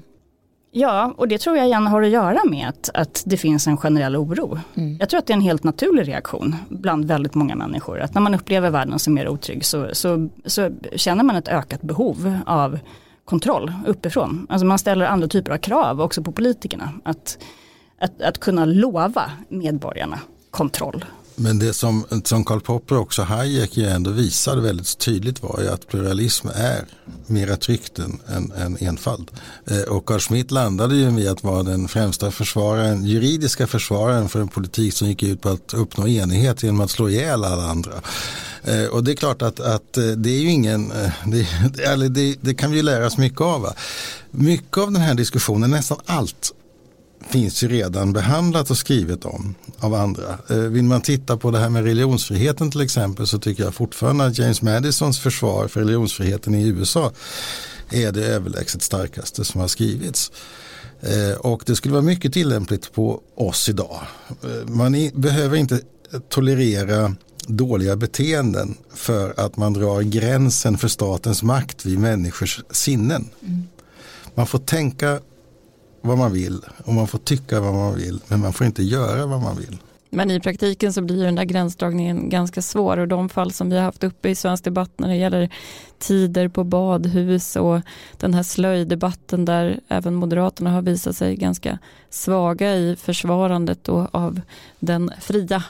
Ja, 0.72 1.14
och 1.18 1.28
det 1.28 1.38
tror 1.38 1.58
jag 1.58 1.70
gärna 1.70 1.90
har 1.90 2.02
att 2.02 2.10
göra 2.10 2.40
med 2.50 2.70
att, 2.70 2.90
att 2.94 3.24
det 3.26 3.38
finns 3.38 3.68
en 3.68 3.78
generell 3.78 4.16
oro. 4.16 4.60
Mm. 4.76 4.98
Jag 5.00 5.10
tror 5.10 5.18
att 5.18 5.26
det 5.26 5.34
är 5.34 5.36
en 5.36 5.42
helt 5.42 5.64
naturlig 5.64 6.08
reaktion 6.08 6.56
bland 6.70 7.06
väldigt 7.06 7.36
många 7.36 7.56
människor. 7.56 8.00
Att 8.00 8.14
när 8.14 8.22
man 8.22 8.36
upplever 8.36 8.70
världen 8.70 9.00
som 9.00 9.14
mer 9.14 9.28
otrygg 9.28 9.66
så, 9.66 9.90
så, 9.94 10.30
så 10.46 10.70
känner 10.96 11.24
man 11.24 11.36
ett 11.36 11.48
ökat 11.48 11.82
behov 11.82 12.38
av 12.46 12.80
kontroll 13.26 13.74
uppifrån. 13.86 14.48
Alltså 14.50 14.66
man 14.66 14.80
ställer 14.80 15.06
andra 15.06 15.28
typer 15.28 15.52
av 15.52 15.58
krav 15.58 16.02
också 16.02 16.24
på 16.24 16.32
politikerna. 16.32 16.94
Att, 17.04 17.38
att, 18.00 18.22
att 18.22 18.38
kunna 18.38 18.66
lova 18.66 19.32
medborgarna 19.50 20.20
kontroll 20.52 21.06
men 21.40 21.60
det 21.60 21.74
som, 21.74 22.06
som 22.24 22.46
Karl 22.46 22.60
Popper 22.60 22.96
och 22.96 23.02
också 23.02 23.22
Hayek 23.22 23.78
ju 23.78 23.86
ändå 23.86 24.12
visade 24.12 24.62
väldigt 24.62 24.98
tydligt 24.98 25.44
var 25.44 25.60
ju 25.62 25.70
att 25.70 25.88
pluralism 25.88 26.48
är 26.56 26.86
mera 27.28 27.56
tryggt 27.56 28.00
än, 28.00 28.20
än, 28.28 28.52
än 28.52 28.78
enfald. 28.80 29.32
Eh, 29.68 29.82
och 29.82 30.06
Carl 30.06 30.20
Schmitt 30.20 30.52
landade 30.52 30.96
ju 30.96 31.12
med 31.12 31.28
att 31.28 31.44
vara 31.44 31.64
den 31.64 31.88
främsta 31.88 32.32
försvararen, 32.32 33.06
juridiska 33.06 33.68
försvararen 33.68 34.30
för 34.30 34.42
en 34.42 34.48
politik 34.48 34.94
som 34.94 35.08
gick 35.08 35.24
ut 35.24 35.42
på 35.42 35.50
att 35.50 35.74
uppnå 35.74 36.08
enighet 36.08 36.64
genom 36.64 36.82
att 36.82 36.92
slå 36.92 37.10
ihjäl 37.10 37.44
alla 37.44 37.66
andra. 37.66 37.94
Eh, 38.64 38.86
och 38.86 39.04
det 39.04 39.12
är 39.12 39.16
klart 39.16 39.42
att, 39.42 39.60
att 39.60 39.98
eh, 39.98 40.04
det 40.04 40.30
är 40.30 40.40
ju 40.40 40.50
ingen, 40.50 40.92
eh, 40.92 41.12
det, 41.26 42.08
det, 42.10 42.36
det 42.42 42.54
kan 42.54 42.72
vi 42.72 42.78
ju 42.78 42.84
lära 42.84 43.06
oss 43.06 43.18
mycket 43.18 43.42
av. 43.42 43.62
Va? 43.62 43.74
Mycket 44.32 44.78
av 44.78 44.92
den 44.92 45.02
här 45.02 45.14
diskussionen, 45.14 45.72
nästan 45.72 45.98
allt 46.06 46.54
finns 47.30 47.64
ju 47.64 47.68
redan 47.68 48.14
behandlat 48.14 48.72
och 48.72 48.78
skrivet 48.78 49.26
om 49.26 49.56
av 49.80 49.94
andra. 49.94 50.38
Eh, 50.50 50.58
vill 50.58 50.84
man 50.84 51.02
titta 51.02 51.38
på 51.38 51.52
det 51.52 51.60
här 51.60 51.70
med 51.70 51.84
religionsfriheten 51.84 52.72
till 52.72 52.82
exempel 52.82 53.28
så 53.28 53.40
tycker 53.40 53.64
jag 53.64 53.74
fortfarande 53.74 54.26
att 54.26 54.38
James 54.38 54.62
Madisons 54.62 55.20
försvar 55.20 55.68
för 55.68 55.80
religionsfriheten 55.80 56.56
i 56.56 56.68
USA 56.68 57.12
är 57.92 58.12
det 58.12 58.26
överlägset 58.26 58.82
starkaste 58.82 59.46
som 59.46 59.62
har 59.62 59.68
skrivits. 59.68 60.32
Eh, 61.02 61.38
och 61.38 61.64
det 61.66 61.76
skulle 61.76 61.94
vara 61.94 62.04
mycket 62.04 62.34
tillämpligt 62.34 62.94
på 62.94 63.22
oss 63.36 63.70
idag. 63.70 64.02
Eh, 64.44 64.70
man 64.70 65.12
behöver 65.14 65.58
inte 65.58 65.80
tolerera 66.30 67.16
dåliga 67.48 67.96
beteenden 67.96 68.78
för 68.94 69.34
att 69.40 69.58
man 69.58 69.74
drar 69.74 70.02
gränsen 70.02 70.78
för 70.78 70.88
statens 70.88 71.44
makt 71.44 71.86
vid 71.86 72.00
människors 72.00 72.62
sinnen. 72.72 73.30
Mm. 73.42 73.64
Man 74.36 74.48
får 74.48 74.60
tänka 74.60 75.20
vad 76.02 76.18
man 76.18 76.34
vill 76.34 76.62
och 76.86 76.94
man 76.94 77.08
får 77.08 77.20
tycka 77.20 77.60
vad 77.60 77.74
man 77.74 77.96
vill 77.96 78.20
men 78.28 78.40
man 78.40 78.54
får 78.54 78.68
inte 78.68 78.84
göra 78.84 79.26
vad 79.26 79.42
man 79.42 79.58
vill. 79.58 79.78
Men 80.10 80.32
i 80.32 80.40
praktiken 80.40 80.94
så 80.94 81.02
blir 81.02 81.26
den 81.26 81.36
där 81.36 81.44
gränsdragningen 81.44 82.30
ganska 82.30 82.62
svår 82.62 82.98
och 82.98 83.08
de 83.08 83.30
fall 83.30 83.52
som 83.52 83.70
vi 83.70 83.76
har 83.76 83.84
haft 83.84 84.04
uppe 84.04 84.30
i 84.30 84.36
svensk 84.36 84.64
debatt 84.64 84.92
när 84.98 85.08
det 85.08 85.16
gäller 85.16 85.50
tider 86.00 86.48
på 86.48 86.64
badhus 86.64 87.56
och 87.56 87.80
den 88.18 88.34
här 88.34 88.44
slöjdebatten 88.44 89.46
där 89.46 89.80
även 89.88 90.16
Moderaterna 90.16 90.72
har 90.72 90.82
visat 90.82 91.16
sig 91.16 91.36
ganska 91.36 91.80
svaga 92.10 92.76
i 92.76 92.96
försvarandet 92.96 93.90
av 93.90 94.42
den 94.80 95.12
fria 95.20 95.64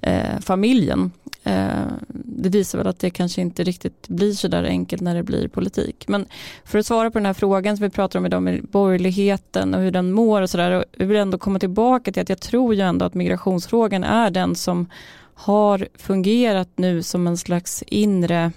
eh, 0.00 0.40
familjen. 0.40 1.10
Eh, 1.44 1.68
det 2.08 2.48
visar 2.48 2.78
väl 2.78 2.86
att 2.86 2.98
det 2.98 3.10
kanske 3.10 3.40
inte 3.40 3.64
riktigt 3.64 4.08
blir 4.08 4.32
så 4.32 4.48
där 4.48 4.64
enkelt 4.64 5.02
när 5.02 5.14
det 5.14 5.22
blir 5.22 5.48
politik. 5.48 6.04
Men 6.08 6.26
för 6.64 6.78
att 6.78 6.86
svara 6.86 7.10
på 7.10 7.18
den 7.18 7.26
här 7.26 7.34
frågan 7.34 7.76
som 7.76 7.84
vi 7.84 7.90
pratar 7.90 8.18
om 8.18 8.26
idag 8.26 8.42
med 8.42 8.62
borgerligheten 8.62 9.74
och 9.74 9.80
hur 9.80 9.90
den 9.90 10.12
mår 10.12 10.42
och 10.42 10.50
sådär. 10.50 10.84
Jag 10.96 11.06
vill 11.06 11.16
ändå 11.16 11.38
komma 11.38 11.58
tillbaka 11.58 12.12
till 12.12 12.22
att 12.22 12.28
jag 12.28 12.40
tror 12.40 12.74
ju 12.74 12.80
ändå 12.80 13.04
att 13.04 13.14
migrationsfrågan 13.14 14.04
är 14.04 14.30
den 14.30 14.54
som 14.54 14.86
har 15.34 15.88
fungerat 15.94 16.68
nu 16.76 17.02
som 17.02 17.26
en 17.26 17.36
slags 17.36 17.82
inre 17.86 18.52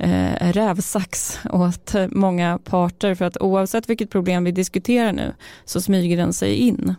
eh, 0.00 0.52
rävsax 0.52 1.38
åt 1.50 1.94
många 2.08 2.58
parter 2.64 3.14
för 3.14 3.24
att 3.24 3.36
oavsett 3.40 3.90
vilket 3.90 4.10
problem 4.10 4.44
vi 4.44 4.52
diskuterar 4.52 5.12
nu 5.12 5.34
så 5.64 5.80
smyger 5.80 6.16
den 6.16 6.32
sig 6.32 6.54
in. 6.54 6.94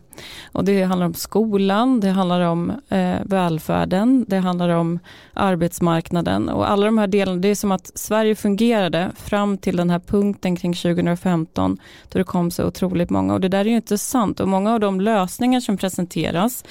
Och 0.52 0.66
det 0.66 0.84
handlar 0.84 1.06
om 1.06 1.14
skolan, 1.14 2.00
det 2.00 2.10
handlar 2.10 2.42
om 2.42 2.72
eh, 2.90 3.16
välfärden, 3.24 4.26
det 4.28 4.38
handlar 4.38 4.70
om 4.70 5.00
arbetsmarknaden. 5.34 6.50
Och 6.50 6.72
alla 6.72 6.86
de 6.86 6.98
här 6.98 7.08
delarna, 7.08 7.40
det 7.40 7.48
är 7.48 7.56
som 7.56 7.72
att 7.72 7.92
Sverige 7.96 8.36
fungerade 8.36 9.12
fram 9.16 9.58
till 9.58 9.78
den 9.78 9.90
här 9.90 10.00
punkten 10.00 10.56
kring 10.56 10.74
2015 10.74 11.78
då 12.12 12.20
det 12.20 12.24
kom 12.24 12.52
så 12.52 12.66
otroligt 12.66 13.10
många. 13.10 13.34
Och 13.34 13.42
det 13.42 13.50
där 13.50 13.60
är 13.60 13.70
ju 13.70 13.76
inte 13.76 13.98
sant. 13.98 14.40
Och 14.40 14.48
många 14.48 14.74
av 14.74 14.80
de 14.80 15.02
lösningar 15.02 15.60
som 15.60 15.78
presenteras 15.78 16.64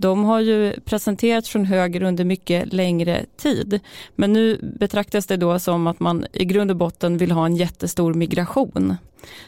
de 0.00 0.24
har 0.24 0.40
ju 0.40 0.80
presenterats 0.80 1.48
från 1.48 1.64
höger 1.64 2.02
under 2.02 2.24
mycket 2.24 2.72
längre 2.72 3.24
tid. 3.36 3.80
Men 4.16 4.32
nu 4.32 4.58
betraktas 4.78 5.26
det 5.26 5.36
då 5.36 5.58
som 5.58 5.86
att 5.86 6.00
man 6.00 6.26
i 6.32 6.44
grund 6.44 6.70
och 6.70 6.76
botten 6.76 7.18
vill 7.18 7.32
ha 7.32 7.46
en 7.46 7.56
jättestor 7.56 8.14
migration. 8.14 8.96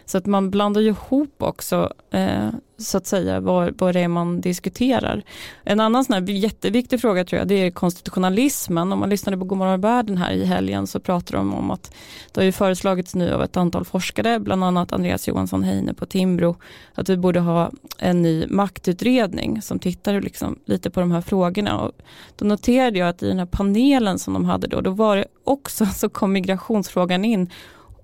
Så 0.05 0.19
att 0.19 0.27
man 0.27 0.51
blandar 0.51 0.81
ju 0.81 0.89
ihop 0.89 1.35
också 1.39 1.93
eh, 2.11 2.49
så 2.83 2.99
att 2.99 3.07
säga 3.07 3.41
vad, 3.41 3.81
vad 3.81 3.95
det 3.95 4.01
är 4.01 4.09
man 4.09 4.41
diskuterar. 4.41 5.23
En 5.65 5.81
annan 5.81 6.05
sån 6.05 6.15
här 6.15 6.31
jätteviktig 6.31 7.01
fråga 7.01 7.25
tror 7.25 7.39
jag 7.39 7.49
det 7.49 7.55
är 7.55 7.71
konstitutionalismen. 7.71 8.93
Om 8.93 8.99
man 8.99 9.11
lyssnade 9.11 9.39
på 9.39 9.45
Gomorron 9.45 9.81
världen 9.81 10.17
här 10.17 10.33
i 10.33 10.45
helgen 10.45 10.87
så 10.87 11.01
pratar 11.01 11.37
de 11.37 11.55
om 11.55 11.71
att 11.71 11.95
det 12.33 12.41
har 12.41 12.45
ju 12.45 12.53
föreslagits 12.53 13.15
nu 13.15 13.33
av 13.35 13.43
ett 13.43 13.57
antal 13.57 13.85
forskare, 13.85 14.41
bland 14.41 14.65
annat 14.65 14.93
Andreas 14.93 15.29
Johansson 15.29 15.63
Heine 15.63 15.95
på 15.95 16.07
Timbro, 16.07 16.57
att 16.95 17.09
vi 17.09 17.17
borde 17.17 17.41
ha 17.41 17.71
en 17.99 18.23
ny 18.23 18.47
maktutredning 18.47 19.63
som 19.63 19.79
tittar 19.79 20.21
liksom 20.21 20.59
lite 20.65 20.91
på 20.91 21.01
de 21.01 21.11
här 21.11 21.21
frågorna. 21.21 21.81
Och 21.81 21.93
då 22.37 22.45
noterade 22.45 22.99
jag 22.99 23.09
att 23.09 23.23
i 23.23 23.29
den 23.29 23.39
här 23.39 23.47
panelen 23.47 24.19
som 24.19 24.35
de 24.35 24.45
hade 24.45 24.67
då, 24.67 24.81
då 24.81 24.91
var 24.91 25.17
det 25.17 25.25
också 25.45 25.87
så 25.95 26.09
kom 26.09 26.33
migrationsfrågan 26.33 27.25
in 27.25 27.51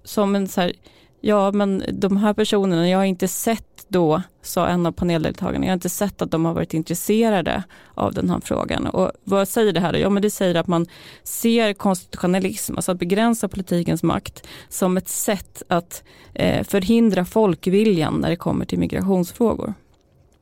som 0.04 0.37
en 0.37 0.48
så 0.48 0.61
här 0.61 0.72
ja 1.20 1.52
men 1.52 1.85
de 1.92 2.16
här 2.16 2.35
personerna, 2.35 2.88
jag 2.88 2.98
har 2.98 3.04
inte 3.04 3.28
sett 3.28 3.78
då 3.88 4.22
sa 4.42 4.68
en 4.68 4.87
av 4.87 4.92
paneldeltagarna, 4.92 5.64
jag 5.66 5.70
har 5.70 5.74
inte 5.74 5.88
sett 5.88 6.22
att 6.22 6.31
de 6.31 6.44
har 6.44 6.54
varit 6.54 6.74
intresserade 6.74 7.62
av 7.94 8.14
den 8.14 8.31
här 8.31 8.40
frågan. 8.44 8.87
Och 8.87 9.12
vad 9.24 9.48
säger 9.48 9.72
det 9.72 9.81
här? 9.81 9.94
Ja, 9.94 10.11
men 10.11 10.22
det 10.22 10.31
säger 10.31 10.54
att 10.54 10.66
man 10.66 10.87
ser 11.22 11.72
konstitutionalism, 11.72 12.76
alltså 12.76 12.92
att 12.92 12.98
begränsa 12.98 13.48
politikens 13.48 14.02
makt, 14.02 14.46
som 14.68 14.96
ett 14.96 15.09
sätt 15.09 15.62
att 15.68 16.02
eh, 16.35 16.64
förhindra 16.64 17.24
folkviljan 17.24 18.14
när 18.14 18.31
det 18.31 18.37
kommer 18.37 18.64
till 18.64 18.78
migrationsfrågor. 18.78 19.74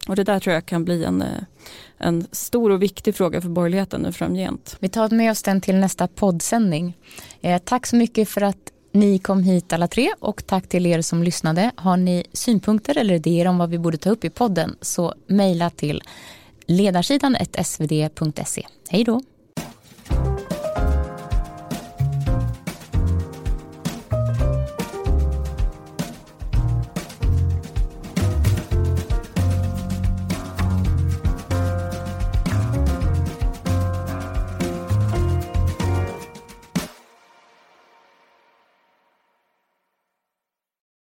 Och 0.08 0.16
det 0.16 0.24
där 0.24 0.40
tror 0.40 0.54
jag 0.54 0.66
kan 0.66 0.84
bli 0.84 1.04
en, 1.04 1.22
eh, 1.22 1.42
en 1.98 2.26
stor 2.32 2.70
och 2.70 2.82
viktig 2.82 3.14
fråga 3.14 3.40
för 3.40 3.48
borgerligheten 3.48 4.00
nu 4.00 4.12
framgent. 4.12 4.76
Vi 4.80 4.88
tar 4.88 5.10
med 5.10 5.30
oss 5.30 5.42
den 5.42 5.60
till 5.60 5.76
nästa 5.76 6.08
poddsändning. 6.08 6.96
Eh, 7.40 7.62
tack 7.64 7.86
så 7.86 7.96
mycket 7.96 8.28
för 8.28 8.40
att 8.40 8.72
ni 8.96 9.18
kom 9.18 9.42
hit 9.42 9.72
alla 9.72 9.88
tre 9.88 10.10
och 10.20 10.46
tack 10.46 10.68
till 10.68 10.86
er 10.86 11.00
som 11.00 11.22
lyssnade. 11.22 11.70
Har 11.76 11.96
ni 11.96 12.24
synpunkter 12.32 12.98
eller 12.98 13.14
idéer 13.14 13.46
om 13.46 13.58
vad 13.58 13.70
vi 13.70 13.78
borde 13.78 13.98
ta 13.98 14.10
upp 14.10 14.24
i 14.24 14.30
podden 14.30 14.76
så 14.80 15.14
mejla 15.26 15.70
till 15.70 16.02
ledarsidan 16.66 17.36
svd.se. 17.64 18.66
Hej 18.88 19.04
då! 19.04 19.20